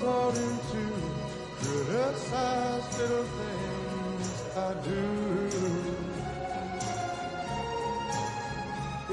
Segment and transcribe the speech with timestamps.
[0.00, 0.82] starting to
[1.60, 5.04] criticize little things I do.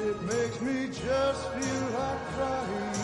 [0.07, 2.96] It makes me just feel like crying.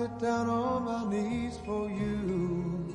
[0.00, 2.88] get down on my knees for you.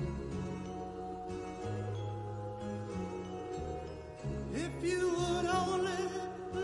[4.51, 6.03] If you would only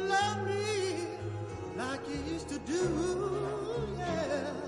[0.09, 1.05] love me
[1.77, 2.83] like you used to do,
[3.99, 4.60] yeah.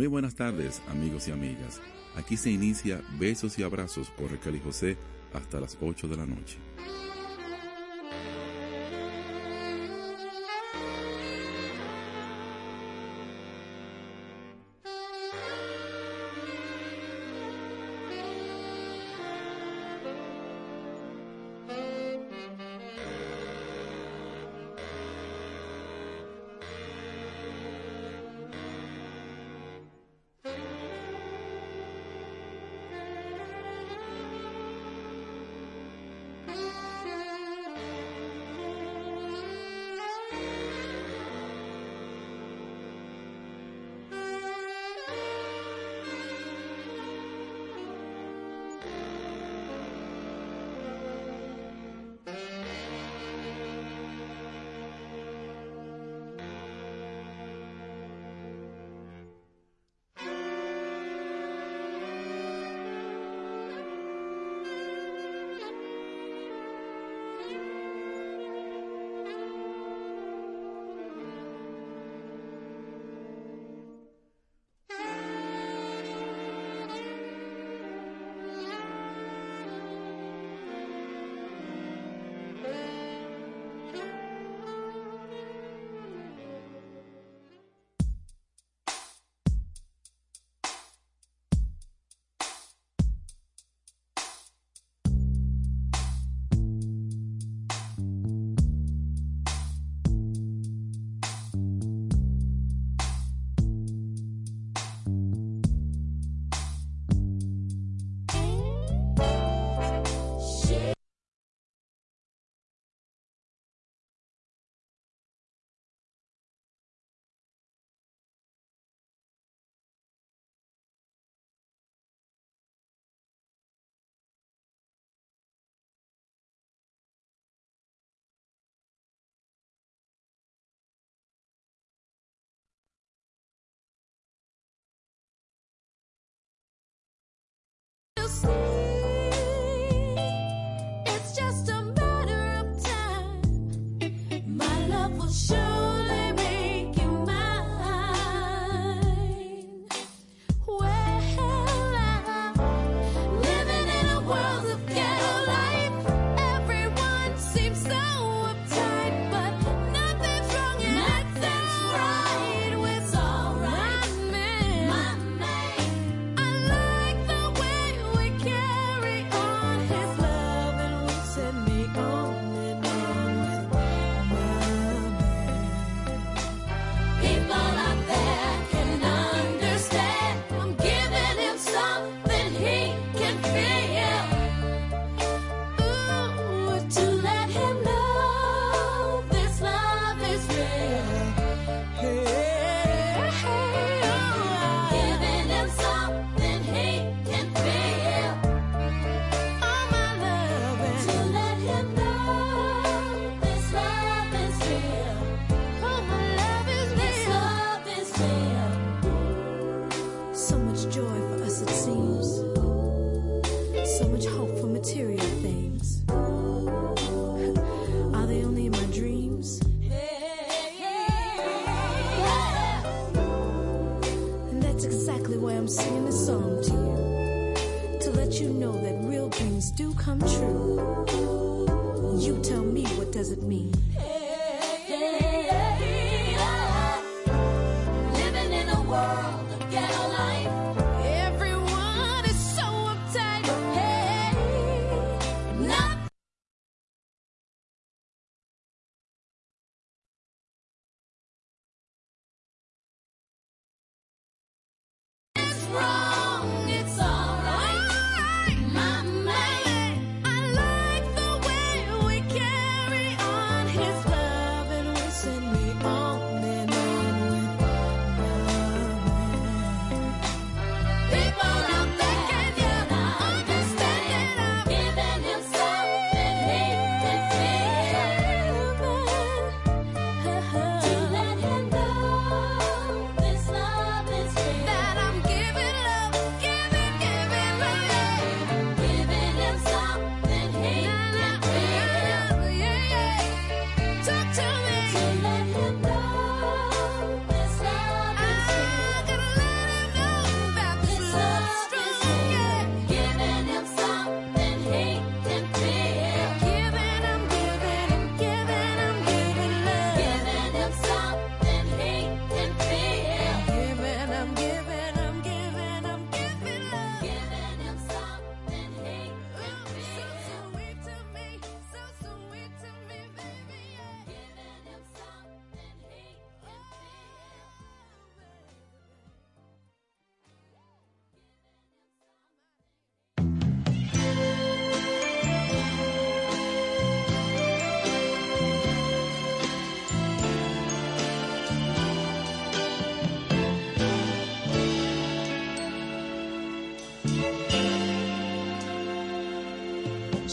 [0.00, 1.78] Muy buenas tardes, amigos y amigas.
[2.16, 4.96] Aquí se inicia Besos y Abrazos por Raquel y José
[5.34, 6.56] hasta las 8 de la noche.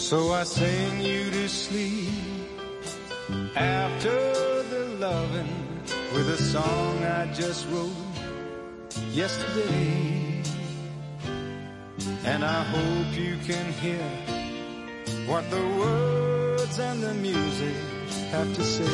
[0.08, 2.08] So I sing you to sleep
[3.58, 5.54] after the loving
[6.14, 7.92] with a song I just wrote
[9.12, 10.42] yesterday.
[12.24, 14.08] And I hope you can hear
[15.28, 17.76] what the words and the music
[18.32, 18.86] have to say.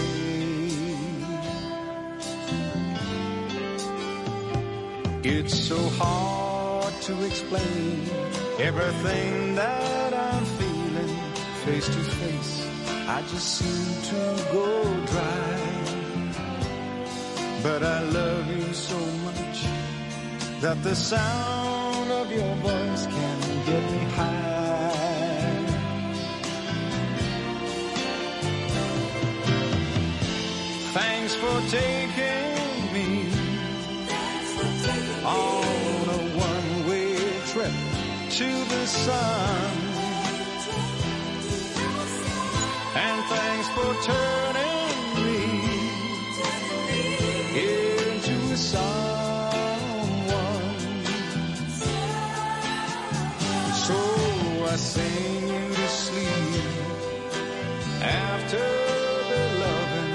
[5.23, 8.01] It's so hard to explain
[8.57, 9.82] everything that
[11.65, 12.67] face to face.
[13.07, 15.73] I just seem to go dry.
[17.63, 19.57] But I love you so much
[20.59, 24.43] that the sound of your voice can get me high.
[30.97, 33.07] Thanks for taking me
[35.23, 37.15] on a one-way
[37.51, 37.75] trip
[38.37, 39.82] to the sun.
[43.75, 45.41] For turning me
[47.65, 48.93] into someone.
[53.85, 53.97] So
[54.65, 56.63] I sing you to sleep
[58.01, 58.65] after
[59.31, 60.13] the loving.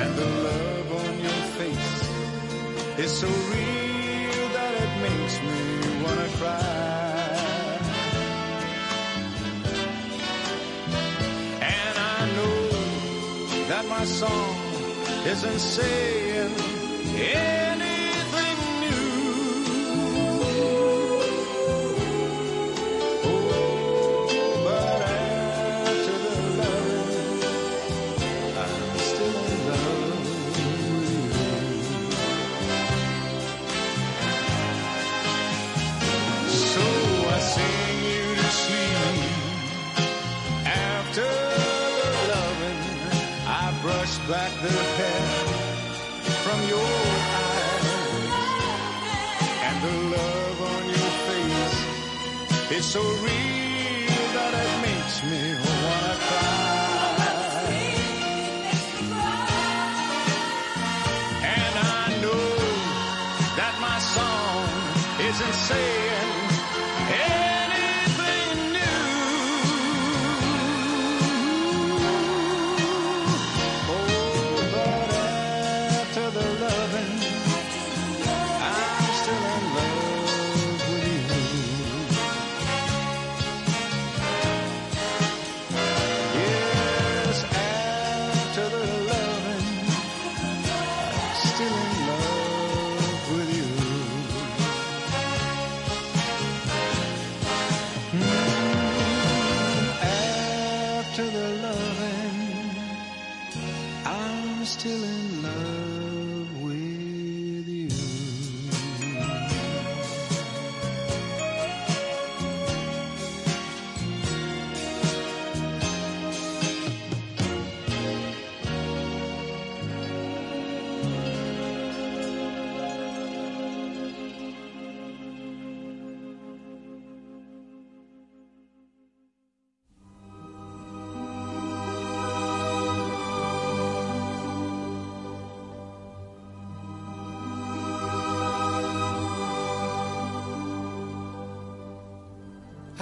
[0.00, 2.00] and the love on your face
[2.98, 5.75] is so real that it makes me
[6.06, 7.78] wanna cry.
[11.76, 12.58] And I know
[13.70, 14.56] that my song
[15.26, 16.52] isn't saying
[17.16, 17.55] anything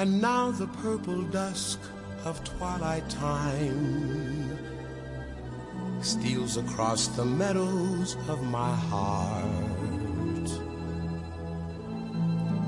[0.04, 1.80] And now the purple dusk
[2.26, 4.58] of twilight time
[6.02, 10.50] steals across the meadows of my heart.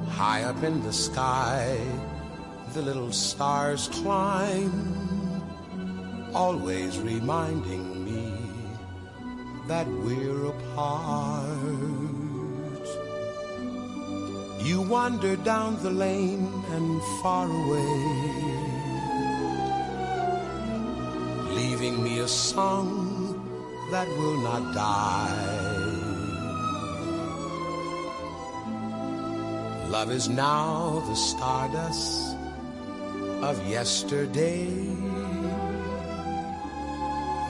[0.09, 1.79] High up in the sky,
[2.73, 4.73] the little stars climb,
[6.35, 8.33] always reminding me
[9.69, 11.36] that we're apart.
[14.89, 17.95] Wander down the lane and far away,
[21.55, 22.89] leaving me a song
[23.91, 25.77] that will not die.
[29.89, 32.37] Love is now the stardust
[33.43, 34.67] of yesterday,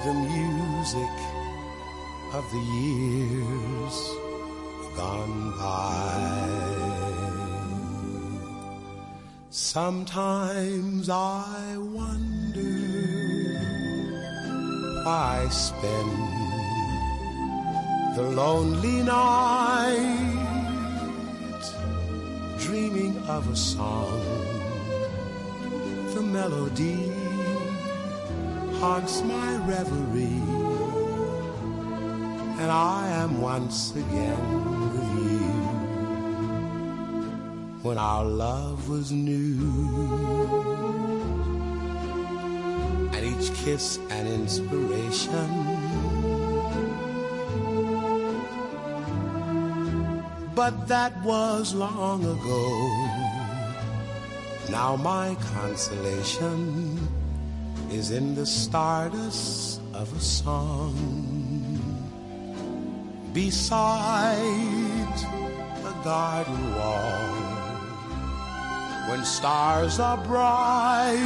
[0.04, 1.16] the music
[2.32, 3.96] of the years
[4.96, 7.25] gone by.
[9.76, 12.62] Sometimes I wonder
[15.04, 16.12] why I spend
[18.16, 20.32] the lonely night
[22.58, 24.18] dreaming of a song.
[26.14, 27.12] The melody
[28.80, 30.40] haunts my reverie,
[32.60, 34.75] and I am once again
[37.96, 39.56] when our love was new.
[43.14, 45.48] And each kiss an inspiration.
[50.54, 52.64] But that was long ago.
[54.70, 57.08] Now my consolation
[57.90, 60.94] is in the stardust of a song
[63.32, 65.16] beside
[65.90, 67.35] a garden wall
[69.06, 71.16] when stars are bright,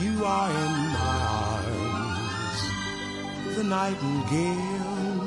[0.00, 1.20] you are in my
[1.54, 2.58] arms.
[3.56, 5.20] The nightingale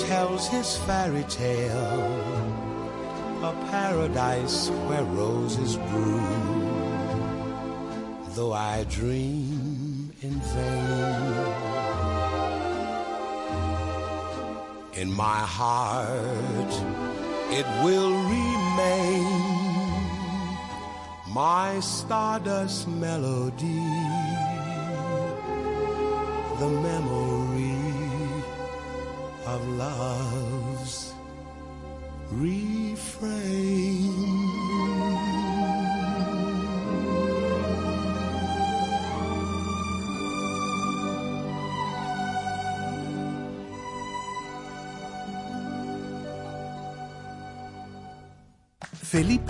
[0.00, 2.10] tells his fairy tale,
[3.42, 6.62] a paradise where roses bloom.
[8.30, 11.44] Though I dream in vain,
[14.94, 16.72] in my heart
[17.50, 18.63] it will remain
[21.34, 23.82] my stardust melody,
[26.60, 27.13] the memory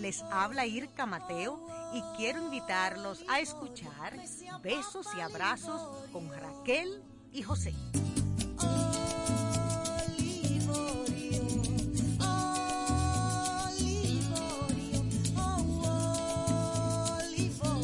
[0.00, 1.60] les habla Irka Mateo
[1.92, 4.14] y quiero invitarlos a escuchar
[4.62, 7.02] Besos y Abrazos con Raquel
[7.32, 7.74] y José.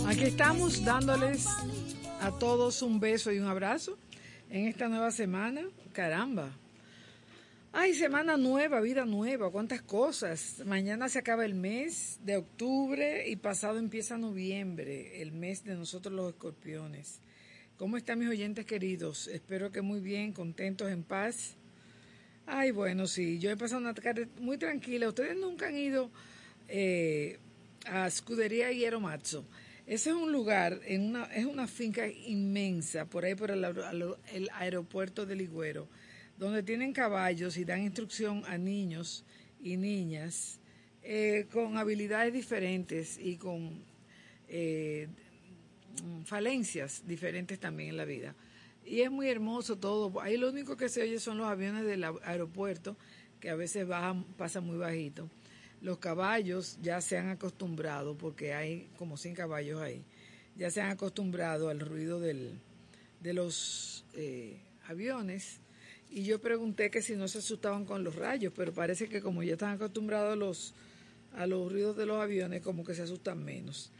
[0.08, 1.46] Aquí estamos dándoles
[2.22, 3.98] a todos un beso y un abrazo
[4.48, 5.62] en esta nueva semana.
[5.92, 6.50] Caramba.
[7.78, 10.62] Ay, semana nueva, vida nueva, cuántas cosas.
[10.64, 16.14] Mañana se acaba el mes de octubre y pasado empieza noviembre, el mes de nosotros
[16.14, 17.20] los escorpiones.
[17.76, 19.28] ¿Cómo están mis oyentes queridos?
[19.28, 21.56] Espero que muy bien, contentos, en paz.
[22.46, 25.08] Ay, bueno, sí, yo he pasado una tarde muy tranquila.
[25.08, 26.10] Ustedes nunca han ido
[26.68, 27.38] eh,
[27.84, 29.44] a Scudería Hierro Mazzo.
[29.86, 33.62] Ese es un lugar, en una, es una finca inmensa, por ahí por el,
[34.32, 35.88] el aeropuerto de Ligüero,
[36.38, 39.24] donde tienen caballos y dan instrucción a niños
[39.60, 40.60] y niñas
[41.02, 43.82] eh, con habilidades diferentes y con
[44.48, 45.08] eh,
[46.24, 48.34] falencias diferentes también en la vida.
[48.84, 50.20] Y es muy hermoso todo.
[50.20, 52.96] Ahí lo único que se oye son los aviones del aeropuerto,
[53.40, 55.28] que a veces bajan, pasan muy bajito.
[55.80, 60.02] Los caballos ya se han acostumbrado, porque hay como 100 caballos ahí,
[60.56, 62.58] ya se han acostumbrado al ruido del,
[63.20, 65.60] de los eh, aviones.
[66.10, 69.42] Y yo pregunté que si no se asustaban con los rayos, pero parece que como
[69.42, 70.74] ya están acostumbrados a los,
[71.34, 73.90] a los ruidos de los aviones, como que se asustan menos.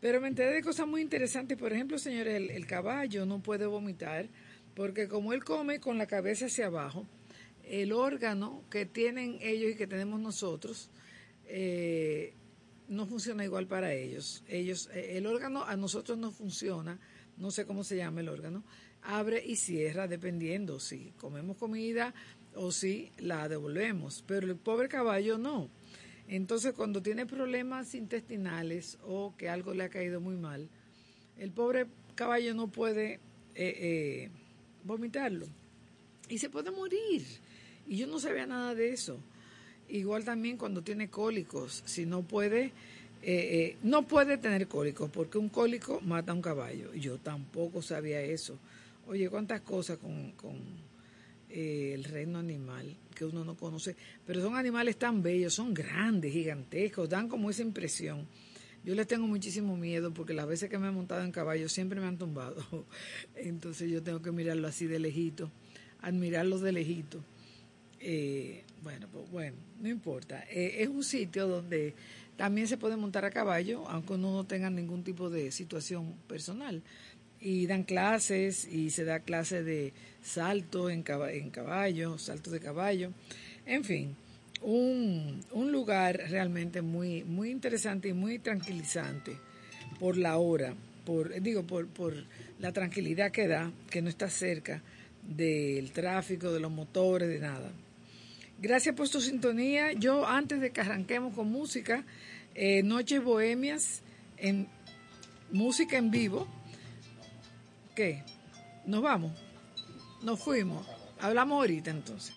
[0.00, 1.58] Pero me enteré de cosas muy interesantes.
[1.58, 4.28] Por ejemplo, señores, el, caballo no puede vomitar
[4.74, 7.06] porque como él come con la cabeza hacia abajo,
[7.64, 10.88] el órgano que tienen ellos y que tenemos nosotros
[11.46, 12.32] eh,
[12.88, 14.44] no funciona igual para ellos.
[14.46, 16.98] Ellos, eh, el órgano a nosotros no funciona,
[17.36, 18.62] no sé cómo se llama el órgano,
[19.08, 22.14] abre y cierra dependiendo si comemos comida
[22.54, 25.70] o si la devolvemos, pero el pobre caballo no.
[26.28, 30.68] Entonces, cuando tiene problemas intestinales o que algo le ha caído muy mal,
[31.38, 33.18] el pobre caballo no puede eh,
[33.54, 34.30] eh,
[34.84, 35.46] vomitarlo
[36.28, 37.24] y se puede morir.
[37.86, 39.18] Y yo no sabía nada de eso.
[39.88, 42.72] Igual también cuando tiene cólicos, si no puede, eh,
[43.22, 46.92] eh, no puede tener cólicos, porque un cólico mata a un caballo.
[46.92, 48.58] Yo tampoco sabía eso.
[49.08, 50.56] Oye, cuántas cosas con, con
[51.48, 56.30] eh, el reino animal que uno no conoce, pero son animales tan bellos, son grandes,
[56.30, 58.26] gigantescos, dan como esa impresión.
[58.84, 61.98] Yo les tengo muchísimo miedo porque las veces que me he montado en caballo siempre
[62.00, 62.62] me han tumbado.
[63.34, 65.50] Entonces yo tengo que mirarlo así de lejito,
[66.02, 67.24] admirarlos de lejito.
[68.00, 70.44] Eh, bueno, pues bueno, no importa.
[70.50, 71.94] Eh, es un sitio donde
[72.36, 76.82] también se puede montar a caballo, aunque uno no tenga ningún tipo de situación personal.
[77.40, 82.58] Y dan clases y se da clase de salto en, caba- en caballo, salto de
[82.60, 83.12] caballo.
[83.64, 84.16] En fin,
[84.62, 89.36] un, un lugar realmente muy, muy interesante y muy tranquilizante
[90.00, 90.74] por la hora,
[91.04, 92.14] por, digo, por, por
[92.58, 94.82] la tranquilidad que da, que no está cerca
[95.22, 97.70] del tráfico, de los motores, de nada.
[98.60, 99.92] Gracias por tu sintonía.
[99.92, 102.04] Yo, antes de que arranquemos con música,
[102.56, 104.02] eh, Noches Bohemias,
[104.38, 104.66] en
[105.52, 106.48] música en vivo.
[108.86, 109.32] ¿Nos vamos?
[110.22, 110.86] Nos fuimos.
[111.20, 112.36] Hablamos ahorita entonces.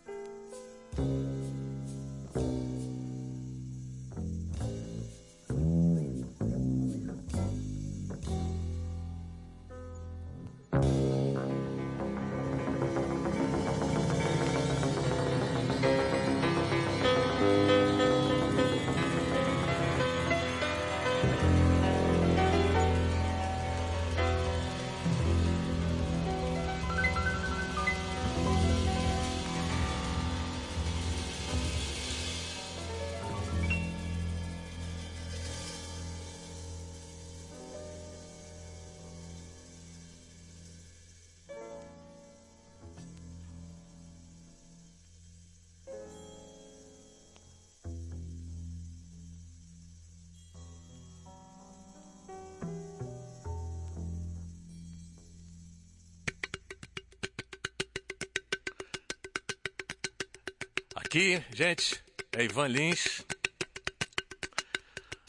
[61.11, 62.01] Aqui, gente,
[62.31, 63.25] é Ivan Lins.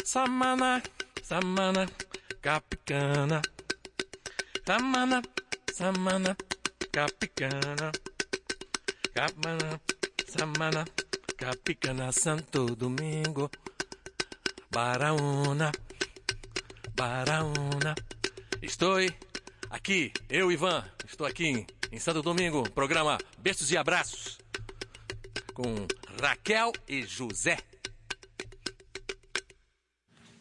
[0.05, 0.81] Samana,
[1.25, 1.89] Samana,
[2.41, 3.43] Capicana.
[4.65, 5.23] Samana,
[5.73, 6.37] Samana,
[6.93, 7.91] Capicana.
[9.13, 9.81] Capana,
[10.25, 10.85] Samana,
[11.37, 13.51] Capicana, Santo Domingo.
[14.71, 15.73] Baraúna,
[16.95, 17.97] Baraúna.
[18.63, 18.99] Estou
[19.69, 24.22] aqui, eu, Ivan, estou aqui em Santo Domingo, programa Beijos e Abraços,
[25.53, 25.87] com
[26.19, 27.57] Raquel e José.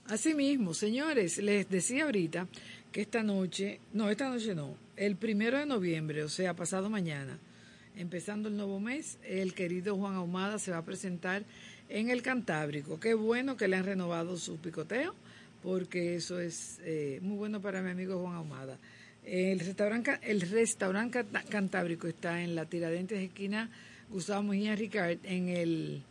[0.05, 2.47] Asimismo, señores, les decía ahorita
[2.91, 7.39] que esta noche, no, esta noche no, el primero de noviembre, o sea, pasado mañana,
[7.95, 11.43] empezando el nuevo mes, el querido Juan Ahumada se va a presentar
[11.87, 12.99] en el Cantábrico.
[12.99, 15.15] Qué bueno que le han renovado su picoteo,
[15.63, 18.77] porque eso es eh, muy bueno para mi amigo Juan Ahumada.
[19.25, 20.43] El restaurante, el
[21.49, 23.69] Cantábrico está en la Tiradentes esquina
[24.09, 26.03] Gustavo Mejía Ricard, en el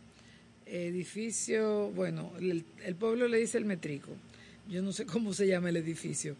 [0.65, 4.11] edificio, bueno, el, el, pueblo le dice el Metrico,
[4.67, 6.35] yo no sé cómo se llama el edificio.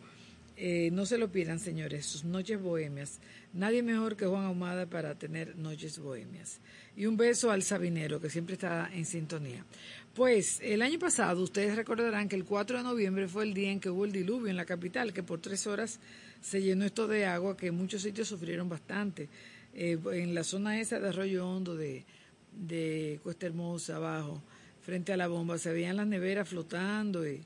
[0.63, 3.19] Eh, no se lo pidan, señores, sus noches bohemias.
[3.51, 6.59] Nadie mejor que Juan Ahumada para tener noches bohemias.
[6.95, 9.65] Y un beso al Sabinero, que siempre está en sintonía.
[10.13, 13.79] Pues el año pasado, ustedes recordarán que el 4 de noviembre fue el día en
[13.79, 15.99] que hubo el diluvio en la capital, que por tres horas
[16.41, 19.29] se llenó esto de agua, que muchos sitios sufrieron bastante.
[19.73, 22.03] Eh, en la zona esa de Arroyo Hondo, de,
[22.51, 24.41] de Cuesta Hermosa, abajo,
[24.81, 27.41] frente a la bomba, se veían las neveras flotando y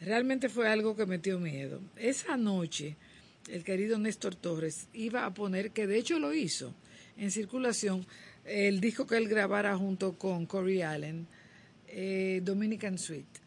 [0.00, 1.80] realmente fue algo que metió miedo.
[1.96, 2.96] Esa noche,
[3.48, 6.74] el querido Néstor Torres iba a poner, que de hecho lo hizo,
[7.16, 8.04] en circulación,
[8.44, 11.26] el disco que él grabara junto con Corey Allen,
[11.88, 13.40] eh, Dominican Suite.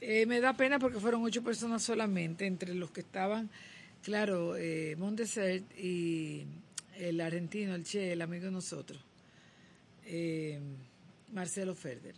[0.00, 3.50] Eh, me da pena porque fueron ocho personas solamente, entre los que estaban,
[4.08, 4.96] claro, eh,
[5.76, 6.42] y
[6.98, 8.98] el argentino, el Che, el amigo de nosotros,
[10.06, 10.58] eh,
[11.34, 12.14] Marcelo Ferder,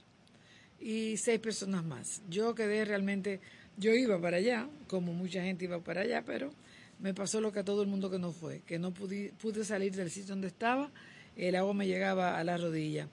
[0.80, 2.22] y seis personas más.
[2.30, 3.40] Yo quedé realmente,
[3.76, 6.52] yo iba para allá, como mucha gente iba para allá, pero
[7.00, 9.64] me pasó lo que a todo el mundo que no fue, que no pude, pude
[9.64, 10.92] salir del sitio donde estaba,
[11.36, 13.08] el agua me llegaba a la rodilla.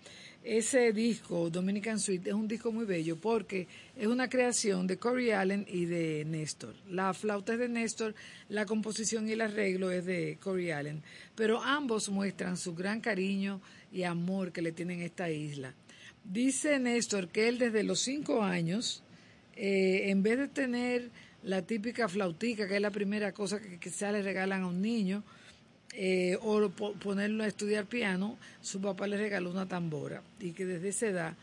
[0.49, 3.67] Ese disco, Dominican Suite, es un disco muy bello porque
[3.97, 6.73] es una creación de Corey Allen y de Néstor.
[6.89, 8.15] La flauta es de Néstor,
[8.47, 11.03] la composición y el arreglo es de Corey Allen,
[11.35, 13.59] pero ambos muestran su gran cariño
[13.91, 15.73] y amor que le tienen a esta isla.
[16.23, 19.03] Dice Néstor que él desde los cinco años,
[19.57, 21.11] eh, en vez de tener
[21.43, 25.25] la típica flautica, que es la primera cosa que quizás le regalan a un niño,
[25.99, 30.89] eh, o ponerlo a estudiar piano, su papá le regaló una tambora y que desde
[30.89, 31.33] esa edad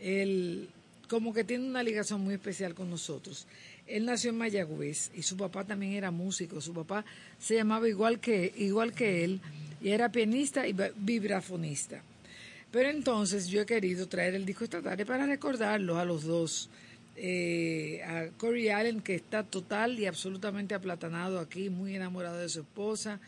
[0.00, 0.68] él
[1.08, 3.46] como que tiene una ligación muy especial con nosotros.
[3.86, 7.04] Él nació en Mayagüez y su papá también era músico, su papá
[7.38, 9.40] se llamaba igual que, igual que él
[9.80, 12.02] y era pianista y vibrafonista.
[12.72, 16.68] Pero entonces yo he querido traer el disco esta tarde para recordarlos a los dos.
[17.14, 22.60] Eh, a Corey Allen, que está total y absolutamente aplatanado aquí, muy enamorado de su
[22.60, 23.20] esposa,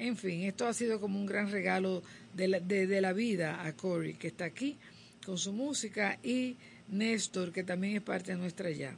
[0.00, 2.02] en fin, esto ha sido como un gran regalo
[2.34, 4.76] de la, de, de la vida a Cory, que está aquí
[5.24, 6.56] con su música, y
[6.88, 8.96] Néstor, que también es parte nuestra ya.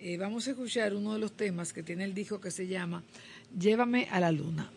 [0.00, 3.04] Eh, vamos a escuchar uno de los temas que tiene el disco que se llama
[3.56, 4.68] Llévame a la luna.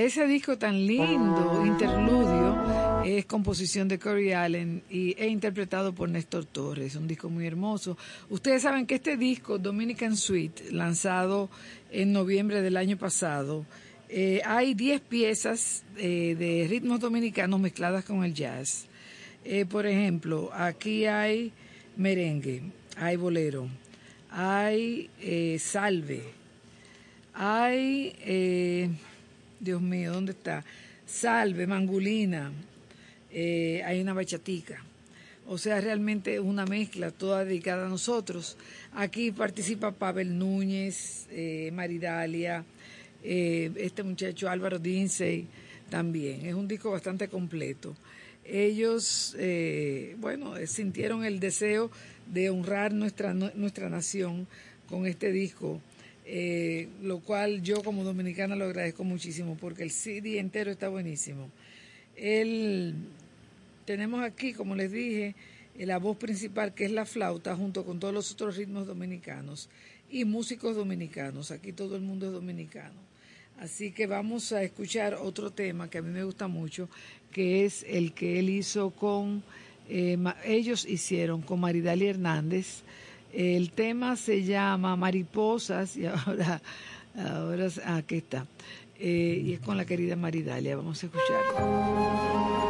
[0.00, 6.46] Ese disco tan lindo, Interludio, es composición de Corey Allen y e interpretado por Néstor
[6.46, 6.96] Torres.
[6.96, 7.98] Un disco muy hermoso.
[8.30, 11.50] Ustedes saben que este disco, Dominican Suite, lanzado
[11.90, 13.66] en noviembre del año pasado,
[14.08, 18.86] eh, hay 10 piezas eh, de ritmos dominicanos mezcladas con el jazz.
[19.44, 21.52] Eh, por ejemplo, aquí hay
[21.98, 22.62] merengue,
[22.96, 23.68] hay bolero,
[24.30, 25.10] hay
[25.58, 26.22] salve,
[27.34, 28.96] hay,
[29.60, 30.64] Dios mío, ¿dónde está?
[31.06, 32.50] Salve, mangulina,
[33.30, 34.82] eh, hay una bachatica.
[35.46, 38.56] O sea, realmente es una mezcla toda dedicada a nosotros.
[38.94, 42.64] Aquí participa Pavel Núñez, eh, Maridalia,
[43.22, 45.46] eh, este muchacho Álvaro Dinsey
[45.90, 46.46] también.
[46.46, 47.94] Es un disco bastante completo.
[48.44, 51.90] Ellos, eh, bueno, sintieron el deseo
[52.32, 54.46] de honrar nuestra, nuestra nación
[54.88, 55.82] con este disco,
[56.32, 61.50] eh, lo cual yo como dominicana lo agradezco muchísimo porque el CD entero está buenísimo.
[62.14, 62.94] El,
[63.84, 65.34] tenemos aquí, como les dije,
[65.76, 69.68] eh, la voz principal que es la flauta junto con todos los otros ritmos dominicanos
[70.08, 71.50] y músicos dominicanos.
[71.50, 73.00] Aquí todo el mundo es dominicano.
[73.58, 76.88] Así que vamos a escuchar otro tema que a mí me gusta mucho,
[77.32, 79.42] que es el que él hizo con,
[79.88, 82.84] eh, ellos hicieron con Maridali Hernández.
[83.32, 86.60] El tema se llama Mariposas y ahora,
[87.16, 88.46] ahora aquí está.
[88.98, 90.76] Eh, y es con la querida Maridalia.
[90.76, 92.69] Vamos a escucharlo.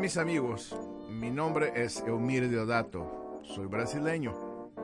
[0.00, 0.76] Mis amigos,
[1.10, 4.32] mi nombre es Eumir Deodato, soy brasileño.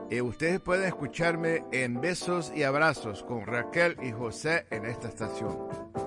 [0.09, 6.04] Y ustedes pueden escucharme en Besos y Abrazos con Raquel y José en esta estación.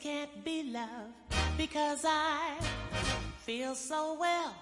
[0.00, 1.10] Can't be love
[1.56, 2.56] because I
[3.44, 4.54] feel so well.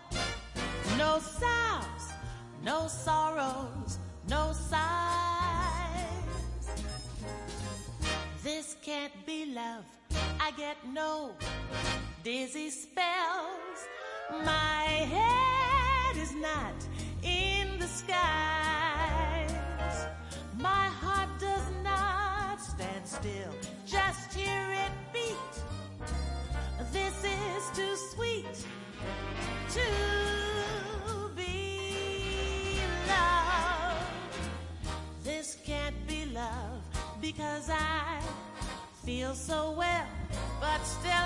[0.97, 2.13] No sounds,
[2.65, 4.79] no sorrows, no sighs.
[8.43, 9.85] This can't be love.
[10.41, 11.33] I get no
[12.25, 12.71] dizzy
[39.37, 40.07] so well,
[40.61, 41.26] but still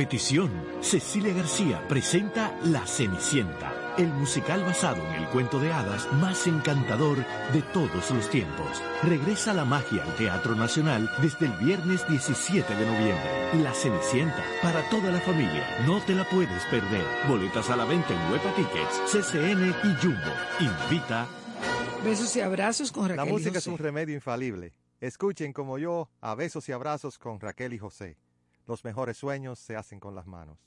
[0.00, 6.10] A petición, Cecilia García presenta La Cenicienta, el musical basado en el cuento de hadas
[6.14, 7.18] más encantador
[7.52, 8.80] de todos los tiempos.
[9.02, 13.62] Regresa la magia al Teatro Nacional desde el viernes 17 de noviembre.
[13.62, 17.04] La Cenicienta, para toda la familia, no te la puedes perder.
[17.28, 20.32] Boletas a la venta en Huepa Tickets, CCN y Jumbo.
[20.60, 21.28] Invita
[22.02, 23.70] Besos y abrazos con La Raquel y música es José.
[23.70, 24.72] un remedio infalible.
[25.02, 28.16] Escuchen como yo a besos y abrazos con Raquel y José.
[28.66, 30.58] Los mejores sueños se hacen con las manos.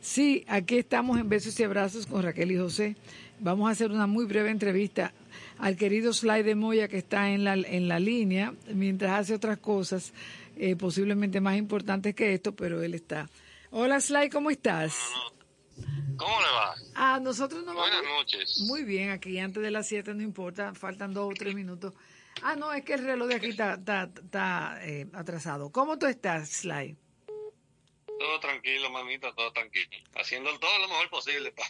[0.00, 2.96] Sí, aquí estamos en Besos y Abrazos con Raquel y José.
[3.40, 5.12] Vamos a hacer una muy breve entrevista
[5.58, 9.58] al querido Sly de Moya que está en la, en la línea mientras hace otras
[9.58, 10.12] cosas
[10.56, 13.28] eh, posiblemente más importantes que esto, pero él está.
[13.70, 14.94] Hola Sly, ¿cómo estás?
[16.16, 16.74] ¿Cómo le va?
[16.94, 18.60] Ah, nosotros no Buenas vamos- noches.
[18.68, 21.92] Muy bien, aquí antes de las 7 no importa, faltan dos o tres minutos.
[22.42, 25.70] Ah, no, es que el reloj de aquí está, está, está, eh, atrasado.
[25.72, 26.96] ¿Cómo tú estás, Sly?
[28.18, 29.88] Todo tranquilo, mamita, todo tranquilo.
[30.14, 31.62] Haciendo todo lo mejor posible pa,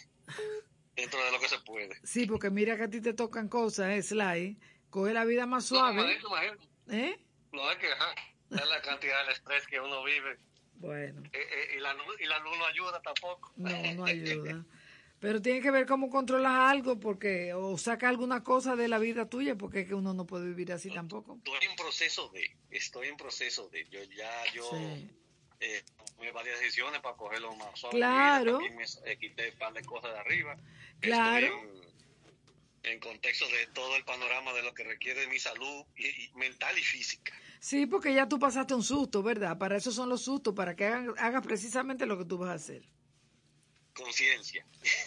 [0.96, 1.96] dentro de lo que se puede.
[2.04, 4.58] Sí, porque mira que a ti te tocan cosas, ¿eh, Sly?
[4.90, 5.94] Coge la vida más No, suave.
[6.00, 6.68] imagínate, imagínate.
[6.90, 7.26] ¿Eh?
[7.52, 8.14] No es que ajá,
[8.50, 10.38] es la cantidad de estrés que uno vive.
[10.76, 13.52] Bueno, Eh, eh, y, la, y la luz no ayuda tampoco.
[13.56, 14.64] no, no ayuda.
[15.20, 19.28] Pero tiene que ver cómo controlas algo, porque o saca alguna cosa de la vida
[19.28, 21.38] tuya, porque es que uno no puede vivir así tampoco.
[21.44, 25.10] Estoy en proceso de, estoy en proceso de, yo ya, yo Sí.
[25.60, 25.82] eh,
[26.16, 27.96] tomé varias decisiones para cogerlo más suave.
[27.96, 28.52] Claro.
[28.58, 30.56] También me eh, quité un par de cosas de arriba.
[31.00, 31.46] Claro.
[31.46, 31.80] Estoy
[32.84, 36.30] en, en contexto de todo el panorama de lo que requiere mi salud y- y
[36.36, 37.32] mental y física.
[37.58, 39.58] Sí, porque ya tú pasaste un susto, ¿verdad?
[39.58, 42.54] Para eso son los sustos, para que hagan, hagas precisamente lo que tú vas a
[42.54, 42.84] hacer.
[43.98, 44.64] Conciencia.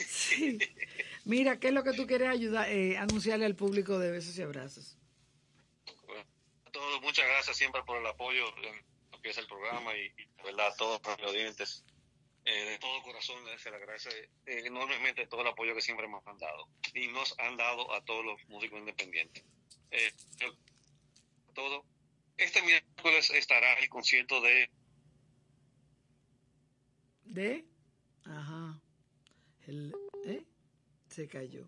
[0.08, 0.58] Sí.
[1.26, 4.42] Mira, ¿qué es lo que tú quieres ayudar, eh, anunciarle al público de besos y
[4.42, 4.98] abrazos?
[6.66, 8.76] A todos, muchas gracias siempre por el apoyo en
[9.12, 11.84] lo que es el programa y, y verdad a todos los audientes.
[12.44, 14.10] Eh, de todo corazón les- se le agradece
[14.48, 18.26] eh, enormemente todo el apoyo que siempre han dado y nos han dado a todos
[18.26, 19.44] los músicos independientes.
[19.92, 20.56] Eh, yo-
[21.54, 21.86] todo.
[22.38, 24.70] Este miércoles estará el concierto de
[27.26, 27.64] ¿De?
[28.26, 28.61] Ajá.
[29.68, 29.94] El,
[30.26, 30.44] ¿eh?
[31.10, 31.68] Se cayó.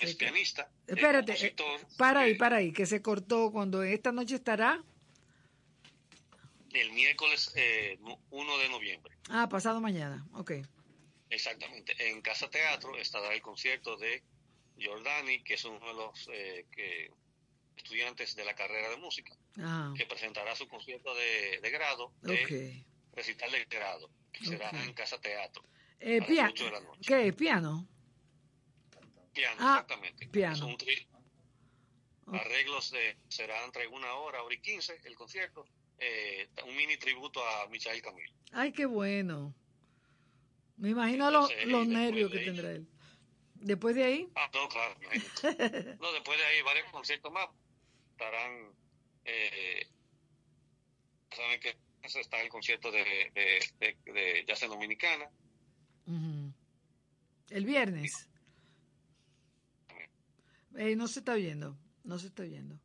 [0.00, 0.70] es pianista.
[0.86, 1.54] eh, Espérate, eh,
[1.96, 4.82] para ahí, para ahí, que se cortó cuando esta noche estará.
[6.72, 9.14] el miércoles eh, nu- 1 de noviembre.
[9.28, 10.26] Ah, pasado mañana.
[10.34, 10.52] Ok.
[11.28, 11.94] Exactamente.
[12.08, 14.22] En Casa Teatro estará el concierto de
[14.76, 17.10] Giordani, que es uno de los eh, que-
[17.76, 22.34] estudiantes de la carrera de música, Ah, que presentará su concierto de, de grado, de
[22.44, 23.16] ok.
[23.16, 25.62] recital de grado, que será en Casa Teatro.
[26.04, 27.00] Eh, a las pia- ocho de la noche.
[27.06, 27.32] ¿Qué?
[27.32, 27.88] ¿Piano?
[29.32, 30.26] Piano, Ah, exactamente.
[30.28, 30.54] piano.
[30.56, 31.06] Es un tri-
[32.32, 35.64] Arreglos de, serán entre una hora, hora y quince el concierto.
[35.98, 38.32] Eh, un mini tributo a Michael Camilo.
[38.52, 39.54] Ay, qué bueno.
[40.76, 42.86] Me imagino los, Entonces, nervios que tendrá él.
[43.54, 44.94] Después de ahí, Ah, no, claro.
[46.00, 47.48] no, después de ahí varios conciertos más
[48.12, 48.72] estarán.
[49.24, 49.86] Eh,
[51.30, 53.64] saben que está el concierto de, de,
[54.04, 55.30] de, de Jazz en Dominicana.
[57.52, 58.28] El viernes.
[60.76, 62.78] Ey, no se está viendo, no se está viendo.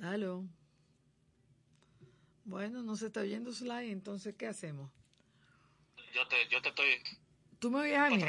[0.00, 0.46] Aló.
[2.44, 4.90] Bueno, no se está viendo Sly, entonces, ¿qué hacemos?
[6.14, 6.86] Yo te, yo te estoy.
[7.58, 8.22] ¿Tú me oyes a mí?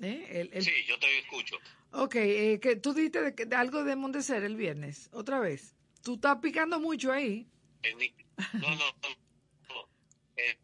[0.00, 0.26] ¿Eh?
[0.40, 1.56] El- el- Sí, yo te escucho.
[1.92, 5.74] Ok, eh, que tú dijiste de, que- de algo de Mondeser el viernes, otra vez.
[6.02, 7.48] Tú estás picando mucho ahí.
[7.82, 8.14] Eh,
[8.54, 8.76] no, no.
[8.76, 9.88] no.
[10.36, 10.58] Eh,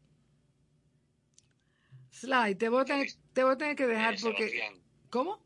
[2.20, 4.48] Sly, te voy a tener, te voy a tener que dejar porque...
[4.48, 4.74] Sebastián,
[5.08, 5.42] ¿Cómo?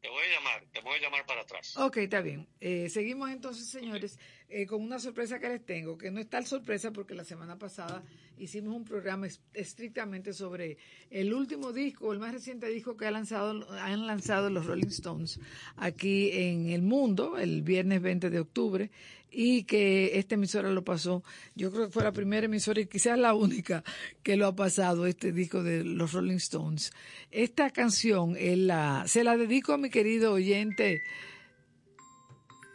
[0.00, 1.76] Te voy a llamar, te voy a llamar para atrás.
[1.76, 2.48] Ok, está bien.
[2.58, 4.18] Eh, seguimos entonces, señores,
[4.50, 7.58] eh, con una sorpresa que les tengo, que no es tal sorpresa porque la semana
[7.58, 8.02] pasada
[8.38, 10.78] hicimos un programa es- estrictamente sobre
[11.10, 15.38] el último disco, el más reciente disco que ha lanzado, han lanzado los Rolling Stones
[15.76, 18.90] aquí en el mundo, el viernes 20 de octubre,
[19.30, 21.22] y que esta emisora lo pasó,
[21.54, 23.84] yo creo que fue la primera emisora y quizás la única
[24.22, 26.92] que lo ha pasado, este disco de los Rolling Stones.
[27.30, 31.02] Esta canción es la, se la dedico a mi querido oyente,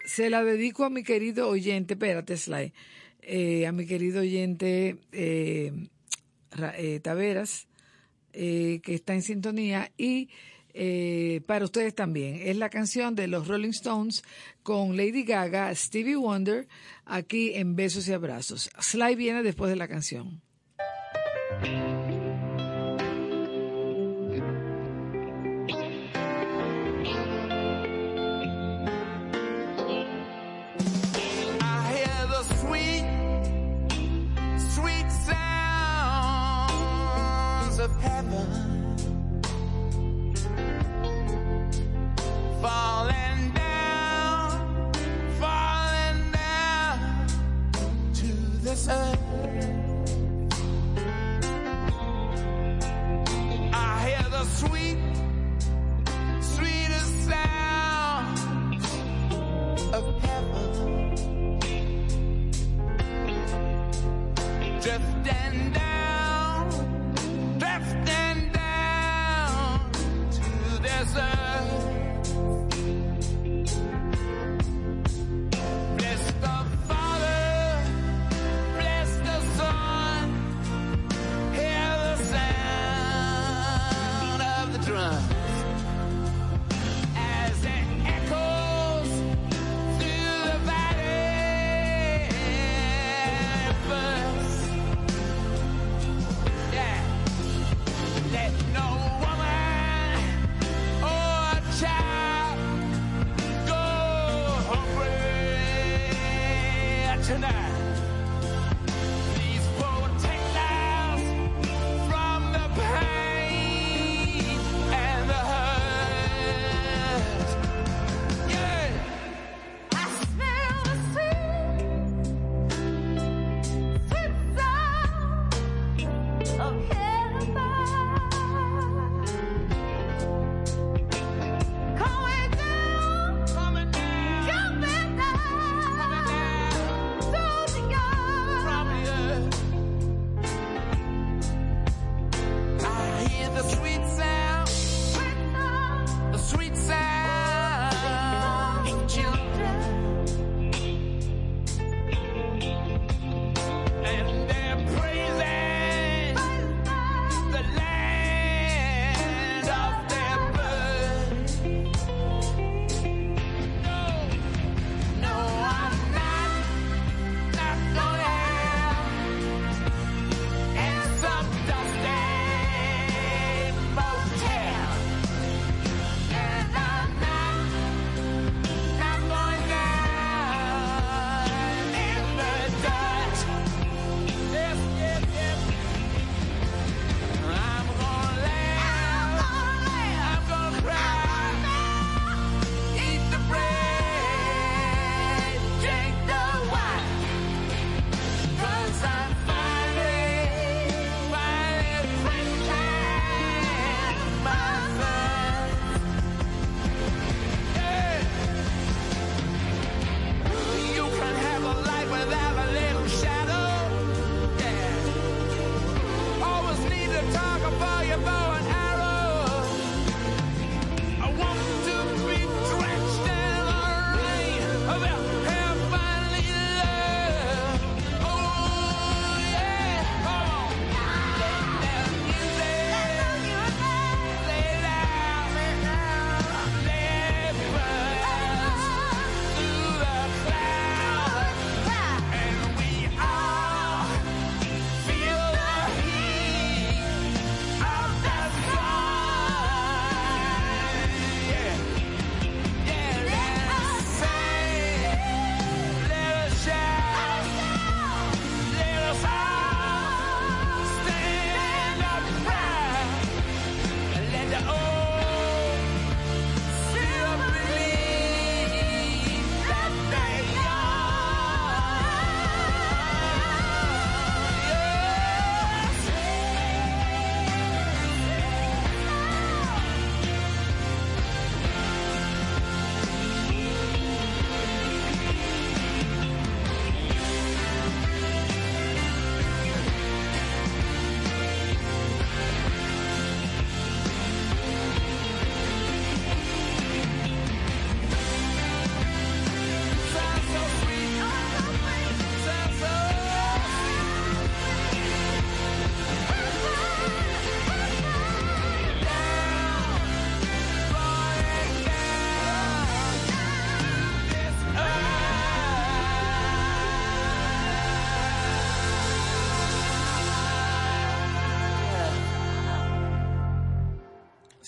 [0.06, 2.74] se la dedico a mi querido oyente, espérate, Sly,
[3.22, 5.72] eh, a mi querido oyente eh,
[6.78, 7.68] eh, Taveras,
[8.32, 10.30] que está en sintonía, y
[11.46, 12.40] para ustedes también.
[12.42, 14.24] Es la canción de los Rolling Stones
[14.64, 16.68] con Lady Gaga, Stevie Wonder,
[17.06, 18.72] aquí en Besos y Abrazos.
[18.80, 20.42] Sly viene después de la canción.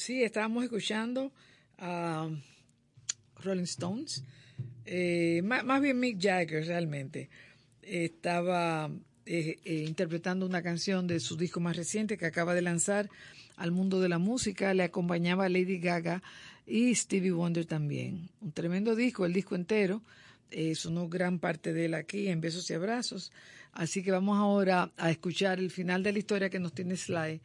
[0.05, 1.31] Sí, estábamos escuchando
[1.79, 2.29] a
[3.43, 4.23] Rolling Stones,
[4.85, 7.27] eh, má- más, bien Mick Jagger realmente.
[7.81, 8.91] Estaba
[9.25, 13.09] eh, eh, interpretando una canción de su disco más reciente que acaba de lanzar
[13.57, 14.75] al mundo de la música.
[14.75, 16.21] Le acompañaba Lady Gaga
[16.67, 18.29] y Stevie Wonder también.
[18.41, 20.03] Un tremendo disco, el disco entero.
[20.75, 23.31] Sonó gran parte de él aquí en Besos y Abrazos.
[23.73, 27.41] Así que vamos ahora a escuchar el final de la historia que nos tiene Sly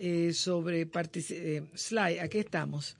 [0.00, 2.96] eh, sobre eh, Sly, aquí estamos.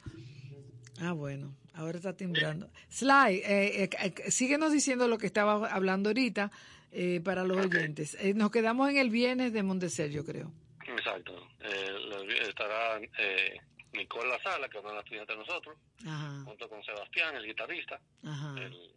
[1.01, 2.71] Ah, bueno, ahora está timbrando.
[2.91, 6.51] Sly, eh, eh, eh, síguenos diciendo lo que estaba hablando ahorita
[6.93, 8.17] eh, para los oyentes.
[8.35, 10.53] Nos quedamos en el viernes de Monteser, yo creo.
[10.87, 11.49] Exacto.
[11.61, 13.57] Eh, estará eh,
[13.95, 17.35] Nicole La Sala, que es una de las estudiantes de nosotros, Ajá, junto con Sebastián,
[17.37, 18.01] el guitarrista.
[18.25, 18.55] ajá.
[18.61, 18.91] El-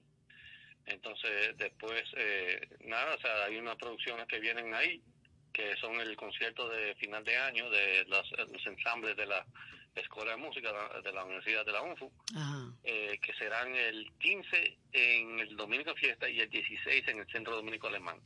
[0.85, 5.01] entonces, después, eh, nada, o sea, hay unas producciones que vienen ahí,
[5.53, 9.45] que son el concierto de final de año de las- los ensambles de la
[9.95, 10.73] Escuela de Música
[11.03, 12.11] de la Universidad de la UNFU,
[12.84, 17.55] eh, que serán el 15 en el Dominico Fiesta y el 16 en el Centro
[17.55, 18.19] Dominico Alemán,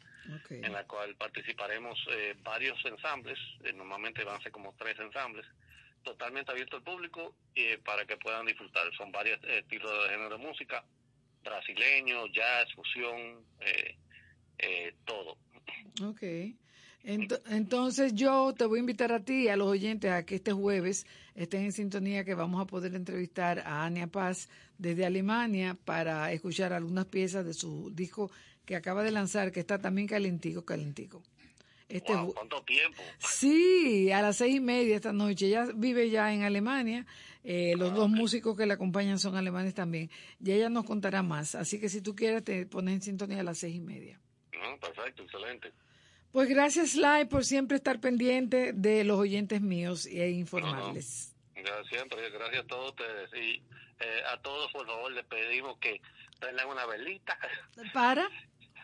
[0.63, 5.45] en la cual participaremos eh, varios ensambles, eh, normalmente van a ser como tres ensambles,
[6.03, 8.89] totalmente abierto al público eh, para que puedan disfrutar.
[8.95, 10.85] Son varios estilos de género de música,
[11.43, 13.97] brasileño, jazz, fusión, eh,
[14.59, 15.37] eh, todo.
[16.03, 16.23] Ok.
[17.03, 20.35] Ento- entonces yo te voy a invitar a ti y a los oyentes a que
[20.35, 21.05] este jueves
[21.35, 26.73] estén en sintonía que vamos a poder entrevistar a Ania Paz desde Alemania para escuchar
[26.73, 28.29] algunas piezas de su disco
[28.65, 31.23] que acaba de lanzar, que está también calentico, calentico.
[31.87, 33.01] Este Wow, ¿Cuánto tiempo?
[33.19, 35.47] Sí, a las seis y media esta noche.
[35.47, 37.05] Ella vive ya en Alemania.
[37.45, 40.09] Eh, los dos músicos que la acompañan son alemanes también.
[40.43, 41.55] Y ella nos contará más.
[41.55, 44.19] Así que si tú quieres, te pones en sintonía a las seis y media.
[44.51, 45.71] No, perfecto, excelente.
[46.37, 51.35] Pues gracias, Lai, por siempre estar pendiente de los oyentes míos e informarles.
[51.55, 53.31] Gracias, siempre, gracias a todos ustedes.
[53.33, 53.63] Y
[53.99, 55.99] eh, a todos, por favor, les pedimos que
[56.39, 57.39] prendan una velita,
[57.91, 58.29] ¿Para?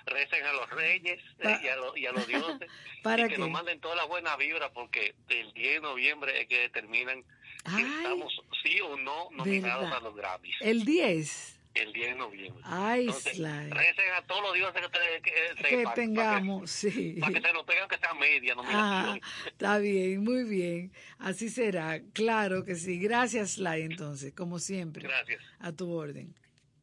[0.08, 2.72] recen a los reyes eh, y, a los, y a los dioses.
[3.04, 3.42] ¿Para y que qué?
[3.42, 7.24] nos manden toda la buena vibra, porque el 10 de noviembre es que determinan
[7.68, 7.84] si Ay.
[7.84, 9.98] estamos sí o no nominados ¿Verdad?
[10.00, 10.56] a los Grammys.
[10.60, 11.53] El 10.
[11.74, 12.62] El 10 de noviembre.
[12.66, 13.70] Ay, Entonces, Sly.
[13.72, 17.18] recen a todos los dioses que que, Que tengamos, sí.
[17.20, 18.84] Para que, para que se nos tengan que sea media nominación.
[18.84, 20.92] Ah, está bien, muy bien.
[21.18, 22.00] Así será.
[22.14, 23.00] Claro que sí.
[23.00, 25.04] Gracias, Lai, entonces, como siempre.
[25.08, 25.42] Gracias.
[25.60, 26.36] A tu orden.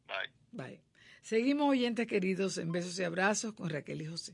[0.07, 0.65] Bye.
[0.65, 0.81] Bye.
[1.21, 4.33] Seguimos, oyentes queridos, en besos y abrazos con Raquel y José.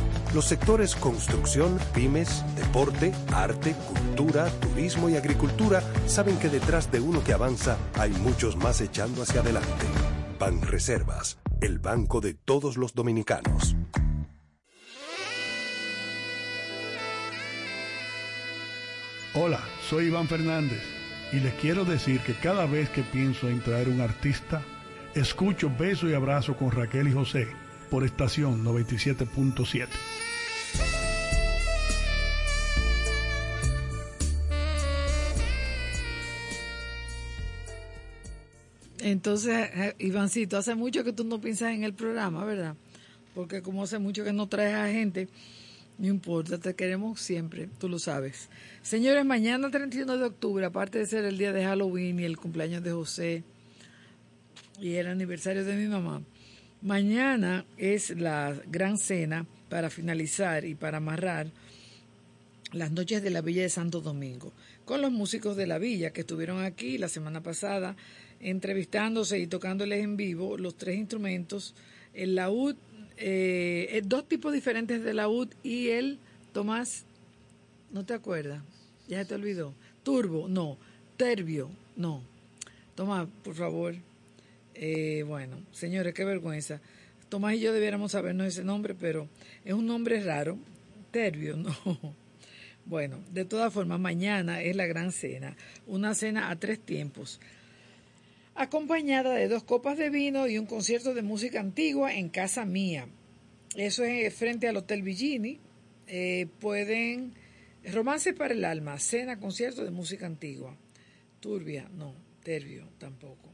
[0.33, 7.21] Los sectores construcción, pymes, deporte, arte, cultura, turismo y agricultura saben que detrás de uno
[7.21, 9.85] que avanza hay muchos más echando hacia adelante.
[10.39, 13.75] Banreservas, el banco de todos los dominicanos.
[19.33, 19.59] Hola,
[19.89, 20.81] soy Iván Fernández
[21.33, 24.61] y les quiero decir que cada vez que pienso en traer un artista,
[25.13, 27.49] escucho Beso y Abrazo con Raquel y José
[27.89, 29.89] por estación 97.7.
[39.11, 42.75] Entonces, eh, Ivancito, hace mucho que tú no piensas en el programa, ¿verdad?
[43.35, 45.27] Porque como hace mucho que no traes a gente,
[45.97, 48.49] no importa, te queremos siempre, tú lo sabes.
[48.81, 52.83] Señores, mañana 31 de octubre, aparte de ser el día de Halloween y el cumpleaños
[52.83, 53.43] de José
[54.79, 56.21] y el aniversario de mi mamá,
[56.81, 61.47] mañana es la gran cena para finalizar y para amarrar
[62.71, 64.53] las noches de la Villa de Santo Domingo,
[64.85, 67.97] con los músicos de la villa que estuvieron aquí la semana pasada
[68.41, 71.75] entrevistándose y tocándoles en vivo los tres instrumentos,
[72.13, 72.75] el laúd,
[73.17, 76.19] eh, eh, dos tipos diferentes de laúd y el,
[76.53, 77.05] Tomás,
[77.91, 78.61] ¿no te acuerdas?
[79.07, 79.73] Ya se te olvidó.
[80.03, 80.77] Turbo, no.
[81.17, 82.23] Terbio, no.
[82.95, 83.95] Tomás, por favor.
[84.73, 86.81] Eh, bueno, señores, qué vergüenza.
[87.29, 89.27] Tomás y yo debiéramos sabernos ese nombre, pero
[89.63, 90.57] es un nombre raro.
[91.11, 91.75] Terbio, no.
[92.85, 95.55] Bueno, de todas formas, mañana es la gran cena,
[95.85, 97.39] una cena a tres tiempos,
[98.55, 103.07] acompañada de dos copas de vino y un concierto de música antigua en casa mía.
[103.75, 105.59] Eso es frente al Hotel Villini.
[106.07, 107.33] Eh, pueden,
[107.85, 110.77] romance para el alma, cena, concierto de música antigua.
[111.39, 112.13] Turbia, no,
[112.43, 113.49] Terbio tampoco.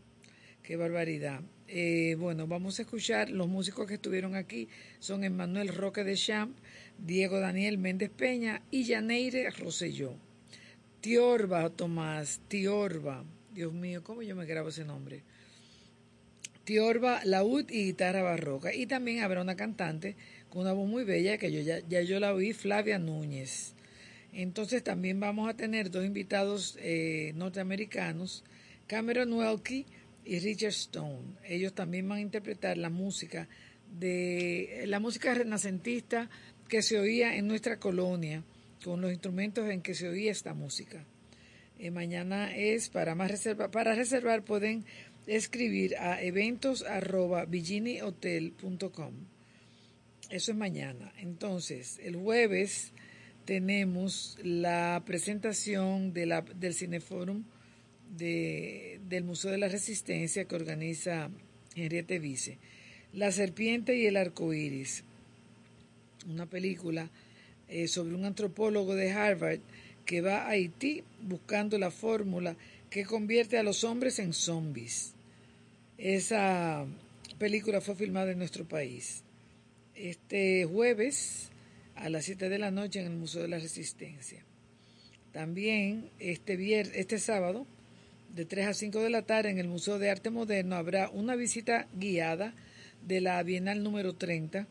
[0.64, 1.42] Qué barbaridad.
[1.68, 4.68] Eh, bueno, vamos a escuchar los músicos que estuvieron aquí.
[5.00, 6.58] Son Emmanuel Roque de Champ,
[6.98, 10.16] Diego Daniel Méndez Peña y Yaneire Rosselló.
[11.00, 13.24] Tiorba, Tomás, Tiorba.
[13.58, 15.24] Dios mío, ¿cómo yo me grabo ese nombre?
[16.64, 18.72] Tiorba, laúd y guitarra barroca.
[18.72, 20.16] Y también habrá una cantante
[20.48, 23.74] con una voz muy bella que yo ya, yo la oí, Flavia Núñez.
[24.32, 28.44] Entonces también vamos a tener dos invitados eh, norteamericanos,
[28.86, 29.88] Cameron Welke
[30.24, 31.26] y Richard Stone.
[31.44, 33.50] Ellos también van a interpretar la música
[34.00, 36.30] de la música renacentista
[36.70, 38.44] que se oía en nuestra colonia,
[38.84, 41.04] con los instrumentos en que se oía esta música.
[41.80, 44.86] Eh, mañana es para más reserva, para reservar pueden
[45.28, 49.14] escribir a eventos arroba viginihotel.com.
[50.30, 51.14] Eso es mañana.
[51.20, 52.94] Entonces, el jueves
[53.46, 57.44] tenemos la presentación de la, del Cineforum
[58.18, 61.30] de, del Museo de la Resistencia que organiza
[61.76, 62.58] Henriette Vice.
[63.14, 65.04] La serpiente y el arco iris,
[66.28, 67.10] una película
[67.70, 69.60] eh, sobre un antropólogo de Harvard
[70.08, 72.56] que va a Haití buscando la fórmula
[72.90, 75.14] que convierte a los hombres en zombies.
[75.98, 76.86] Esa
[77.38, 79.24] película fue filmada en nuestro país.
[79.94, 81.50] Este jueves
[81.96, 84.44] a las 7 de la noche en el Museo de la Resistencia.
[85.34, 87.68] También este, este sábado,
[88.34, 91.36] de 3 a 5 de la tarde, en el Museo de Arte Moderno habrá una
[91.36, 92.54] visita guiada
[93.06, 94.68] de la Bienal número 30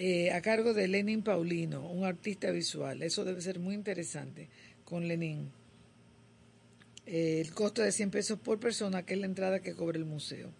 [0.00, 3.02] eh, a cargo de Lenin Paulino, un artista visual.
[3.02, 4.46] Eso debe ser muy interesante
[4.84, 5.50] con Lenin.
[7.04, 10.52] El costo de 100 pesos por persona, que es la entrada que cobra el museo.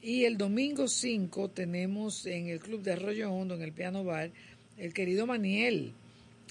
[0.01, 4.31] Y el domingo 5 tenemos en el Club de Arroyo Hondo, en el Piano Bar,
[4.77, 5.93] el querido Maniel.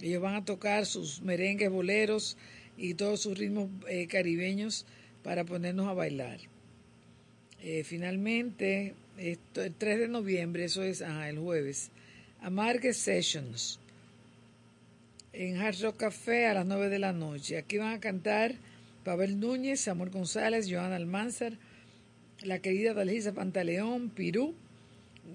[0.00, 2.36] Ellos van a tocar sus merengues, boleros
[2.76, 4.86] y todos sus ritmos eh, caribeños
[5.24, 6.38] para ponernos a bailar.
[7.60, 11.90] Eh, finalmente, esto, el 3 de noviembre, eso es el jueves,
[12.40, 13.80] Amargue Sessions
[15.32, 17.58] en Hard Rock Café a las 9 de la noche.
[17.58, 18.54] Aquí van a cantar
[19.04, 21.58] Pavel Núñez, Amor González, Joana Almanzar,
[22.42, 24.54] la querida Dalgisa Pantaleón, Pirú,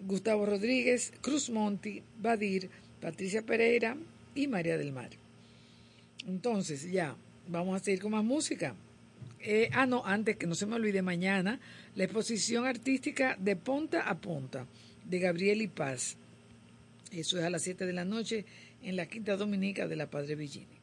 [0.08, 2.70] Gustavo Rodríguez, Cruz Monti, Badir,
[3.02, 3.96] Patricia Pereira
[4.34, 5.10] y María del Mar.
[6.28, 7.16] Entonces, ya,
[7.48, 8.76] vamos a seguir con más música.
[9.40, 11.60] Eh, ah, no, antes que no se me olvide, mañana
[11.96, 14.66] la exposición artística de Punta a Punta
[15.06, 16.18] de Gabriel y Paz.
[17.12, 18.46] Eso es a las 7 de la noche
[18.82, 20.75] en la Quinta Dominica de la Padre Villini.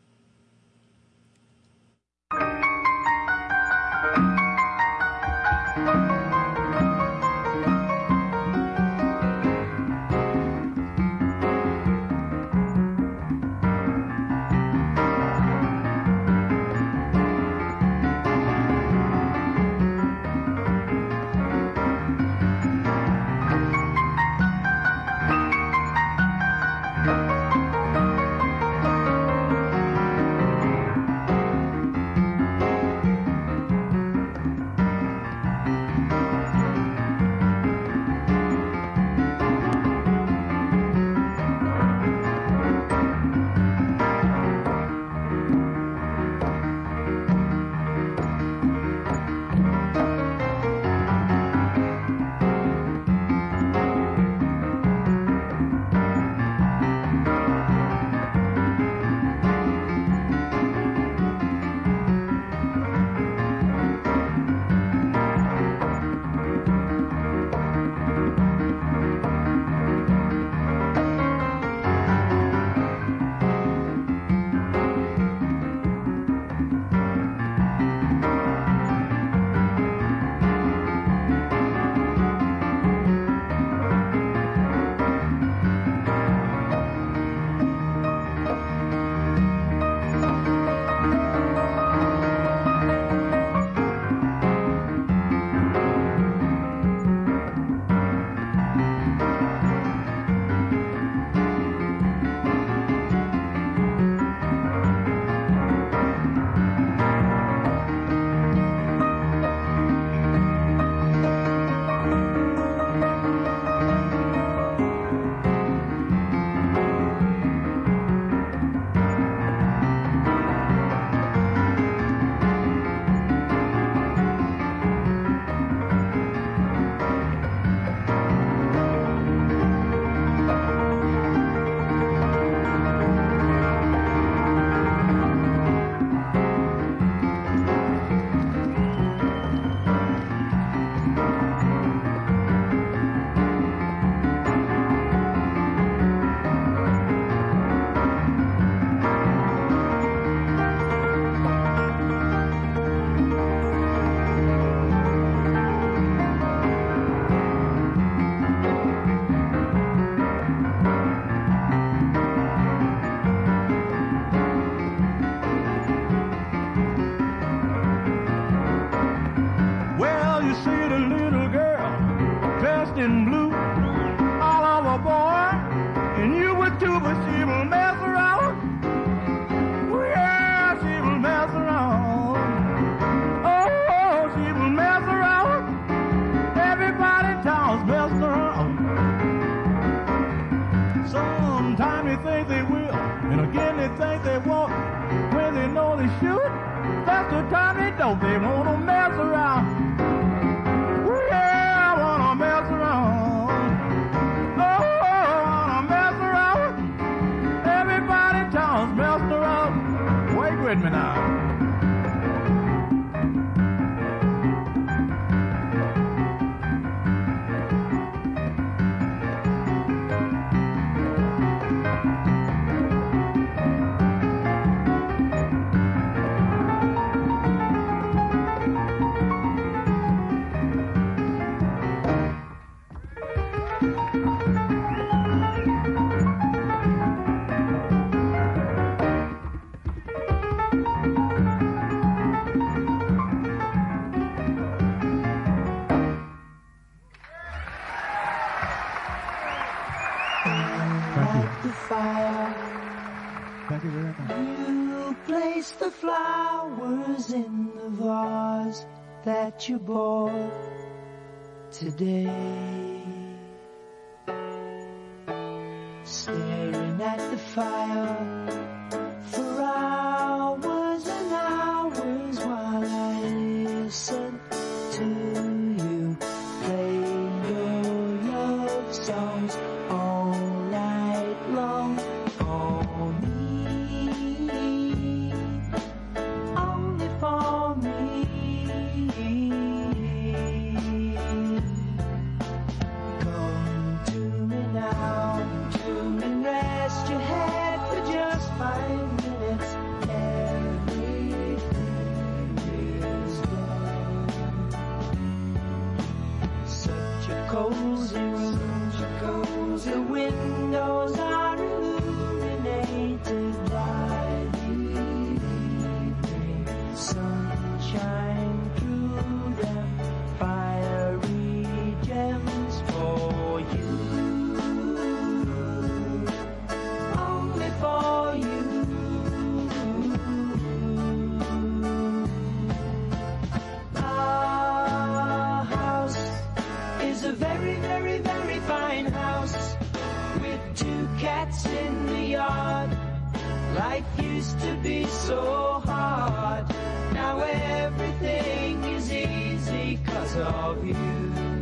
[350.54, 351.61] Of you.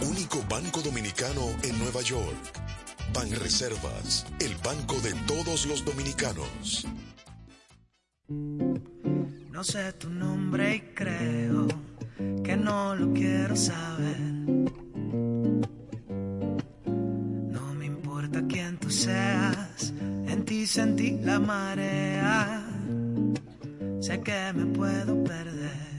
[0.00, 2.62] Único banco dominicano en Nueva York.
[3.14, 6.86] Banreservas, el banco de todos los dominicanos.
[8.28, 11.68] No sé tu nombre y creo
[12.42, 14.18] que no lo quiero saber.
[16.86, 22.66] No me importa quién tú seas, en ti sentí la marea.
[24.00, 25.91] Sé que me puedo perder.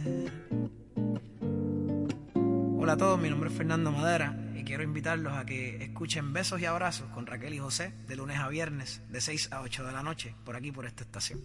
[2.84, 6.60] Hola a todos, mi nombre es Fernando Madera y quiero invitarlos a que escuchen Besos
[6.60, 9.92] y Abrazos con Raquel y José de lunes a viernes de 6 a 8 de
[9.94, 11.40] la noche por aquí por esta estación.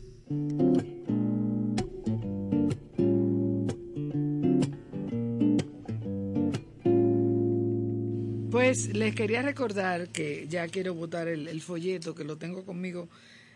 [8.51, 13.09] Pues les quería recordar que ya quiero votar el, folleto que lo tengo conmigo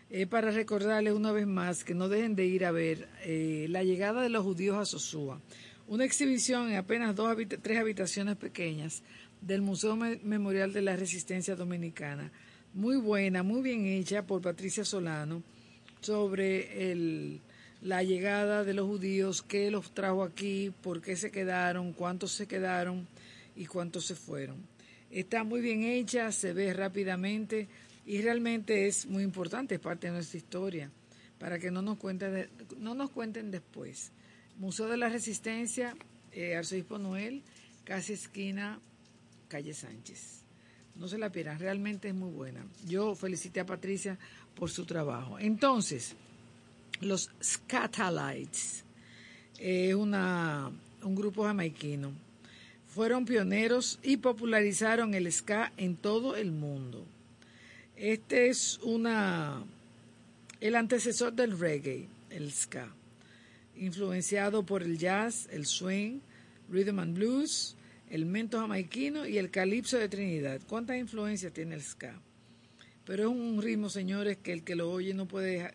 [0.09, 3.83] eh, para recordarles una vez más que no dejen de ir a ver eh, la
[3.83, 5.41] llegada de los judíos a Sosúa,
[5.87, 9.03] una exhibición en apenas dos tres habitaciones pequeñas
[9.41, 12.31] del Museo Me- Memorial de la Resistencia Dominicana,
[12.73, 15.43] muy buena, muy bien hecha por Patricia Solano
[16.01, 17.39] sobre
[17.81, 22.47] la llegada de los judíos, qué los trajo aquí, por qué se quedaron, cuántos se
[22.47, 23.07] quedaron
[23.55, 24.57] y cuántos se fueron.
[25.11, 27.67] Está muy bien hecha, se ve rápidamente
[28.05, 30.89] y realmente es muy importante, es parte de nuestra historia,
[31.37, 32.49] para que no nos cuenten,
[32.79, 34.11] no nos cuenten después.
[34.57, 35.95] Museo de la Resistencia,
[36.31, 37.43] eh, Arzobispo Noel,
[37.83, 38.79] casi esquina,
[39.47, 40.43] calle Sánchez.
[40.95, 42.65] No se la pierdan, realmente es muy buena.
[42.85, 44.17] Yo felicité a Patricia
[44.55, 45.39] por su trabajo.
[45.39, 46.15] Entonces,
[47.01, 48.83] los Scatalites
[49.59, 50.71] es una,
[51.01, 52.11] un grupo jamaiquino.
[52.87, 57.05] Fueron pioneros y popularizaron el ska en todo el mundo.
[57.95, 59.63] Este es una
[60.59, 62.87] el antecesor del reggae, el ska,
[63.75, 66.19] influenciado por el jazz, el swing,
[66.69, 67.75] rhythm and blues,
[68.09, 70.61] el mento jamaiquino y el calipso de Trinidad.
[70.67, 72.19] ¿Cuántas influencias tiene el ska?
[73.05, 75.73] Pero es un ritmo, señores, que el que lo oye no puede dejar,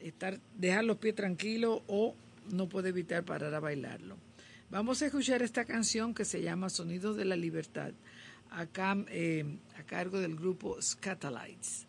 [0.00, 2.14] estar, dejar los pies tranquilos o
[2.50, 4.16] no puede evitar parar a bailarlo.
[4.70, 7.92] Vamos a escuchar esta canción que se llama Sonidos de la Libertad,
[8.50, 9.44] acá, eh,
[9.78, 11.86] a cargo del grupo Scatalites.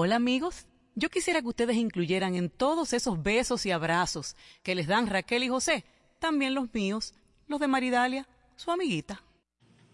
[0.00, 4.86] Hola amigos, yo quisiera que ustedes incluyeran en todos esos besos y abrazos que les
[4.86, 5.84] dan Raquel y José,
[6.20, 7.14] también los míos,
[7.48, 9.24] los de Maridalia, su amiguita.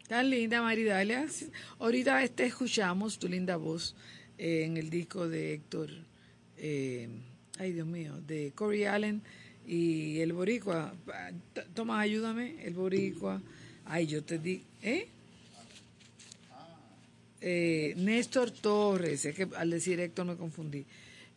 [0.07, 1.25] Tan linda, Maridalia.
[1.79, 3.97] Ahorita este escuchamos tu linda voz
[4.37, 5.89] eh, en el disco de Héctor,
[6.59, 7.09] eh,
[7.59, 9.23] ay Dios mío, de Corey Allen
[9.67, 10.93] y el Boricua.
[11.55, 13.41] T- Toma, ayúdame, el Boricua.
[13.87, 15.09] Ay, yo te di, ¿eh?
[17.47, 20.87] Eh, Néstor Torres, es que al decir Héctor me confundí.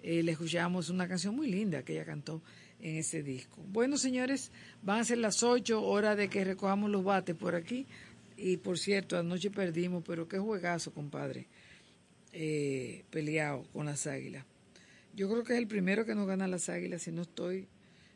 [0.01, 2.41] Eh, le escuchamos una canción muy linda que ella cantó
[2.79, 3.61] en ese disco.
[3.67, 4.49] Bueno, señores,
[4.81, 7.85] van a ser las 8, hora de que recojamos los bates por aquí.
[8.37, 11.47] Y por cierto, anoche perdimos, pero qué juegazo, compadre.
[12.31, 14.45] Eh, peleado con las águilas.
[15.13, 17.67] Yo creo que es el primero que nos gana las águilas, si no estoy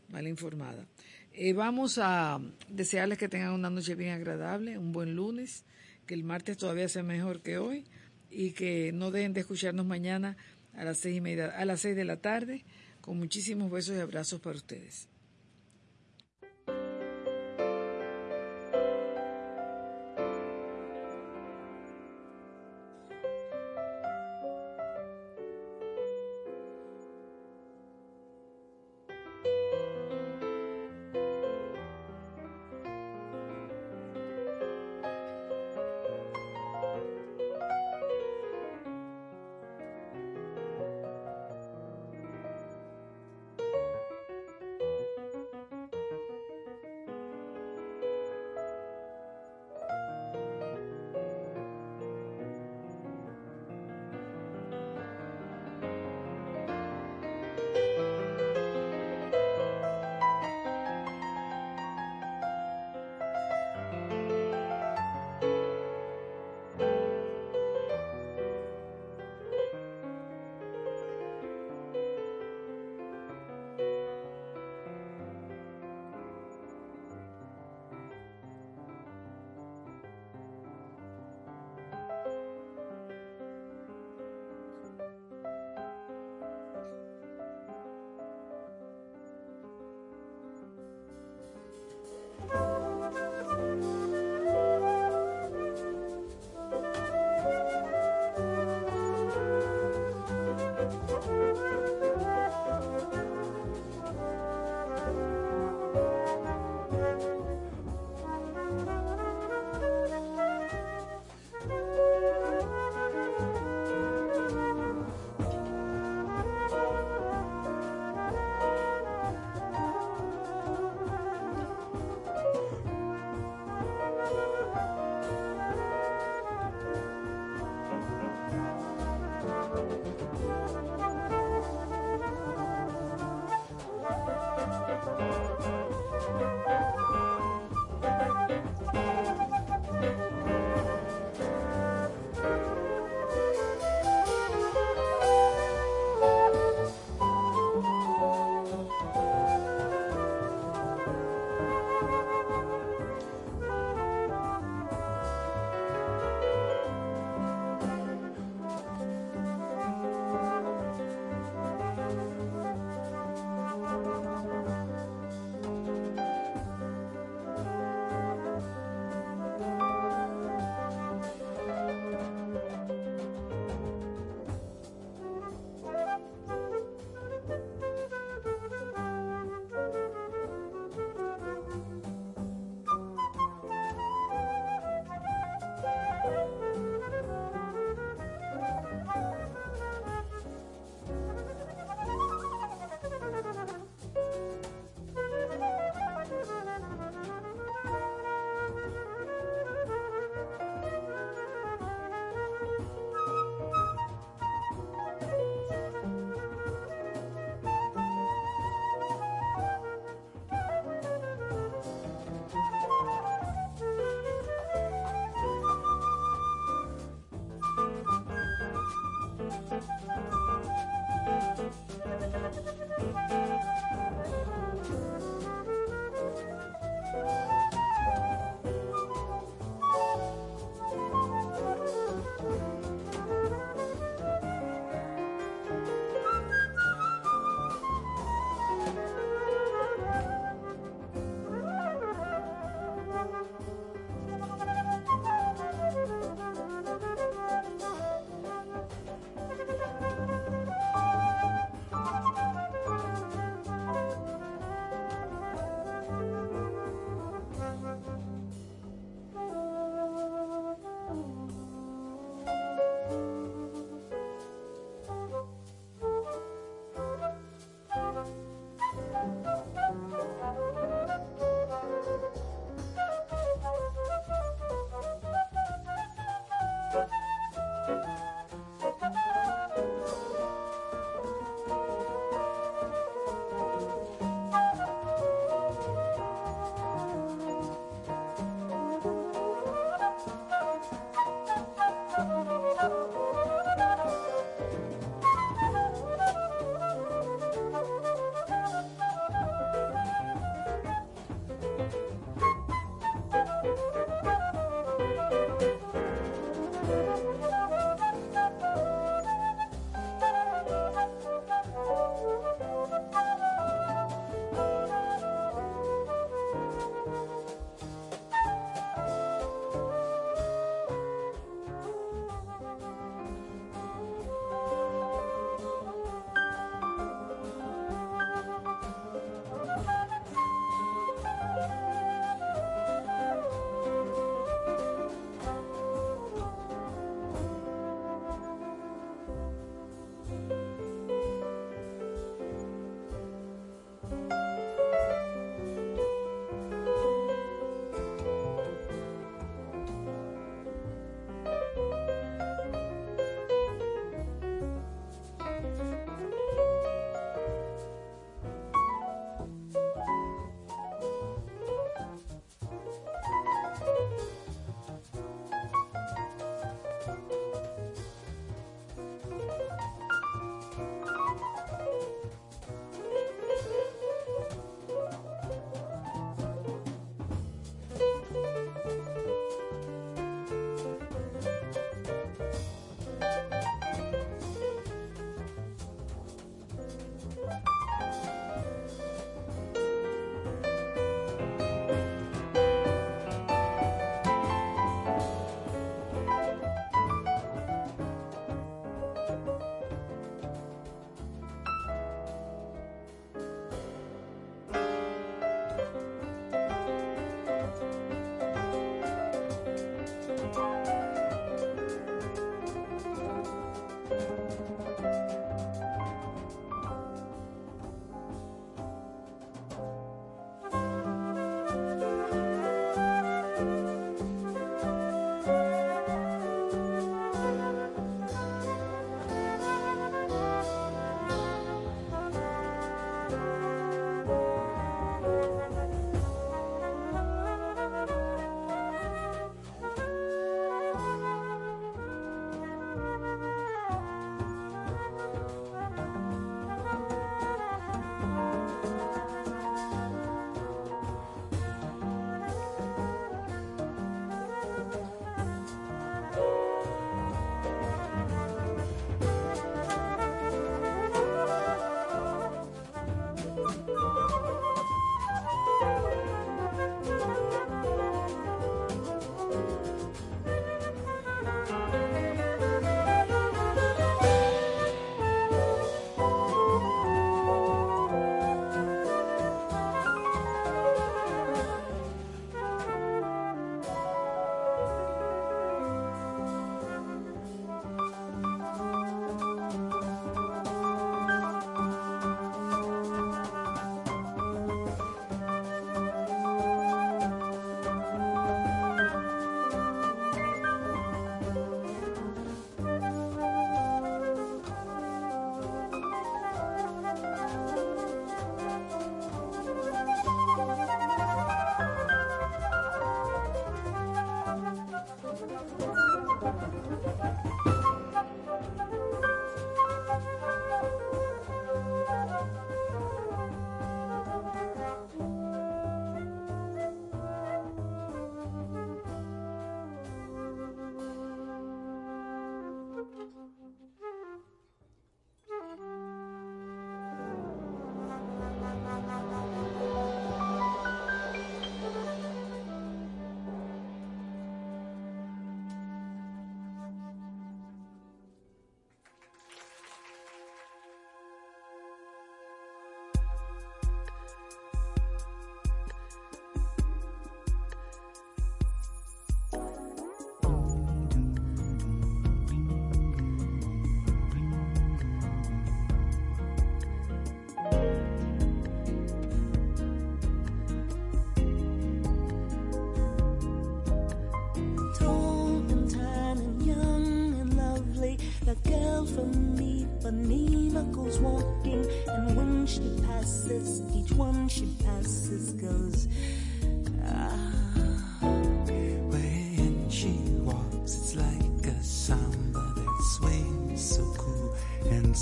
[0.08, 0.86] mal informada.
[1.34, 2.40] Eh, vamos a
[2.70, 5.66] desearles que tengan una noche bien agradable, un buen lunes,
[6.12, 7.86] que el martes todavía sea mejor que hoy
[8.30, 10.36] y que no dejen de escucharnos mañana
[10.74, 12.66] a las seis y media, a las seis de la tarde,
[13.00, 15.08] con muchísimos besos y abrazos para ustedes.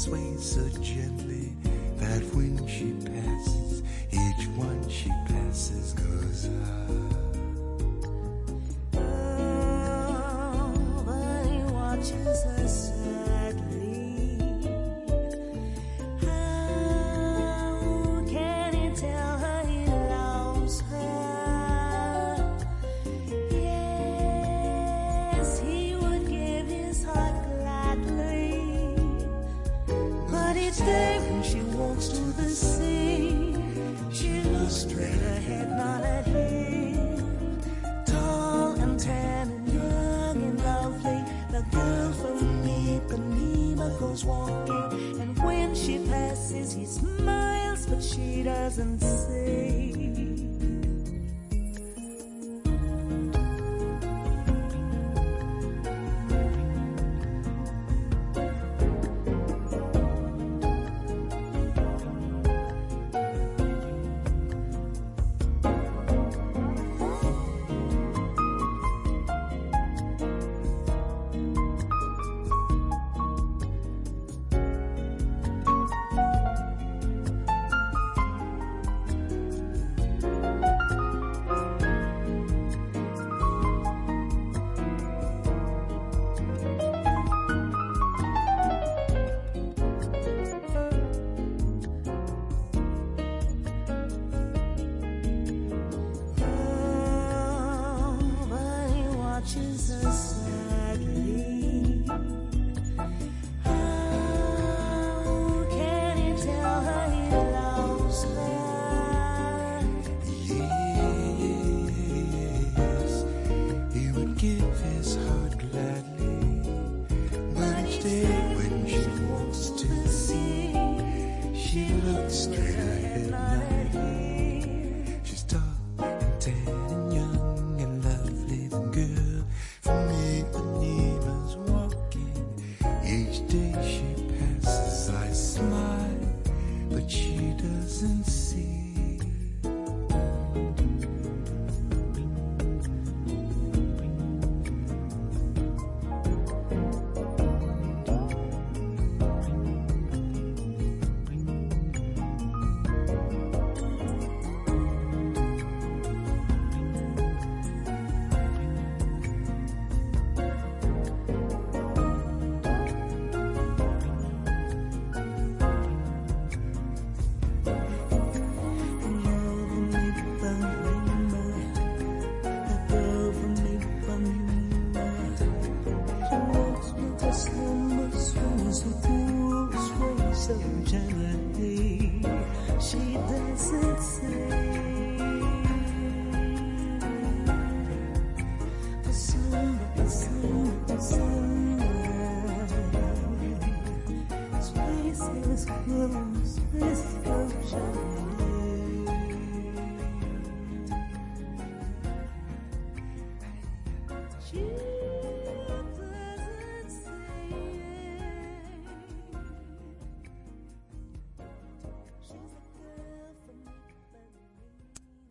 [0.10, 1.08] 灰色渐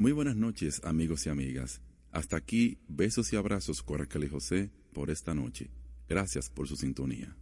[0.00, 1.80] Muy buenas noches, amigos y amigas.
[2.12, 5.70] Hasta aquí, besos y abrazos, Coracal y José, por esta noche.
[6.08, 7.36] Gracias por su sintonía.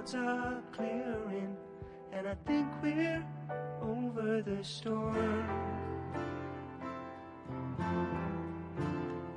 [0.05, 1.55] Clouds are clearing,
[2.11, 3.23] and I think we're
[3.81, 5.47] over the storm.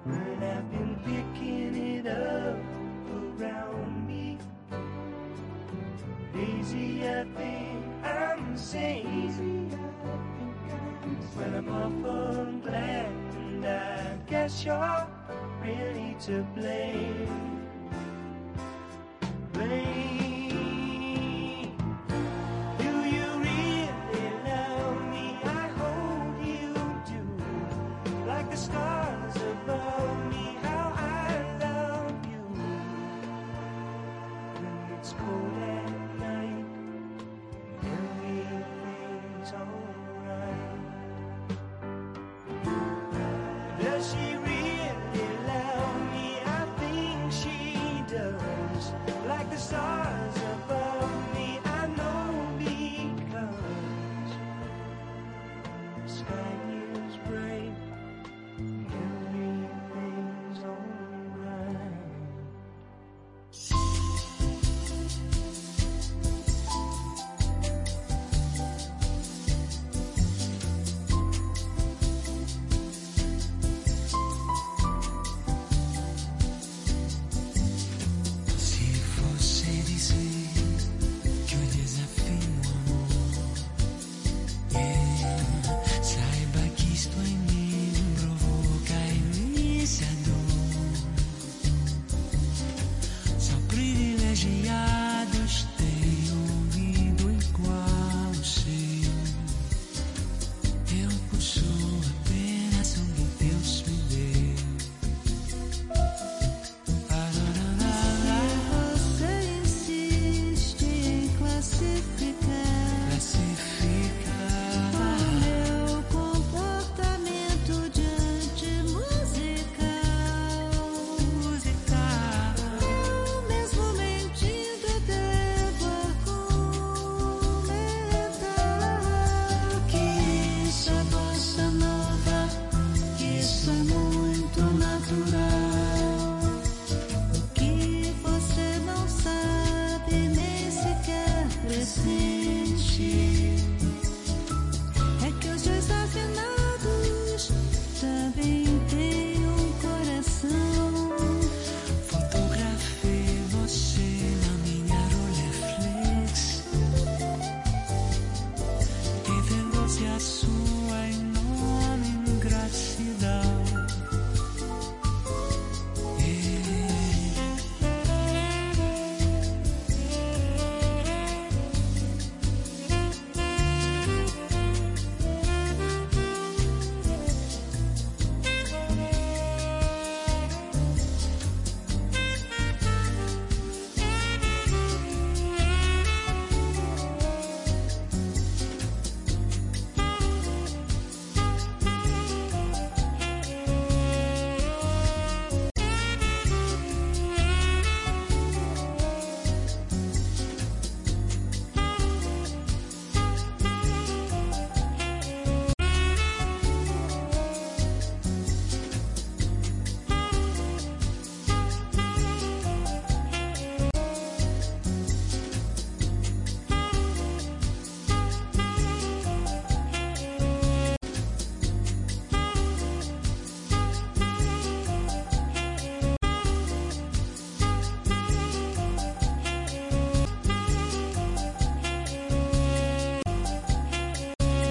[0.05, 2.59] But I've been picking it up
[3.41, 4.39] around me.
[6.35, 9.39] Daisy, I think I'm safe.
[11.37, 15.07] Well, I'm awful glad, and I guess you're
[15.63, 16.43] really to.
[16.55, 17.48] Blame.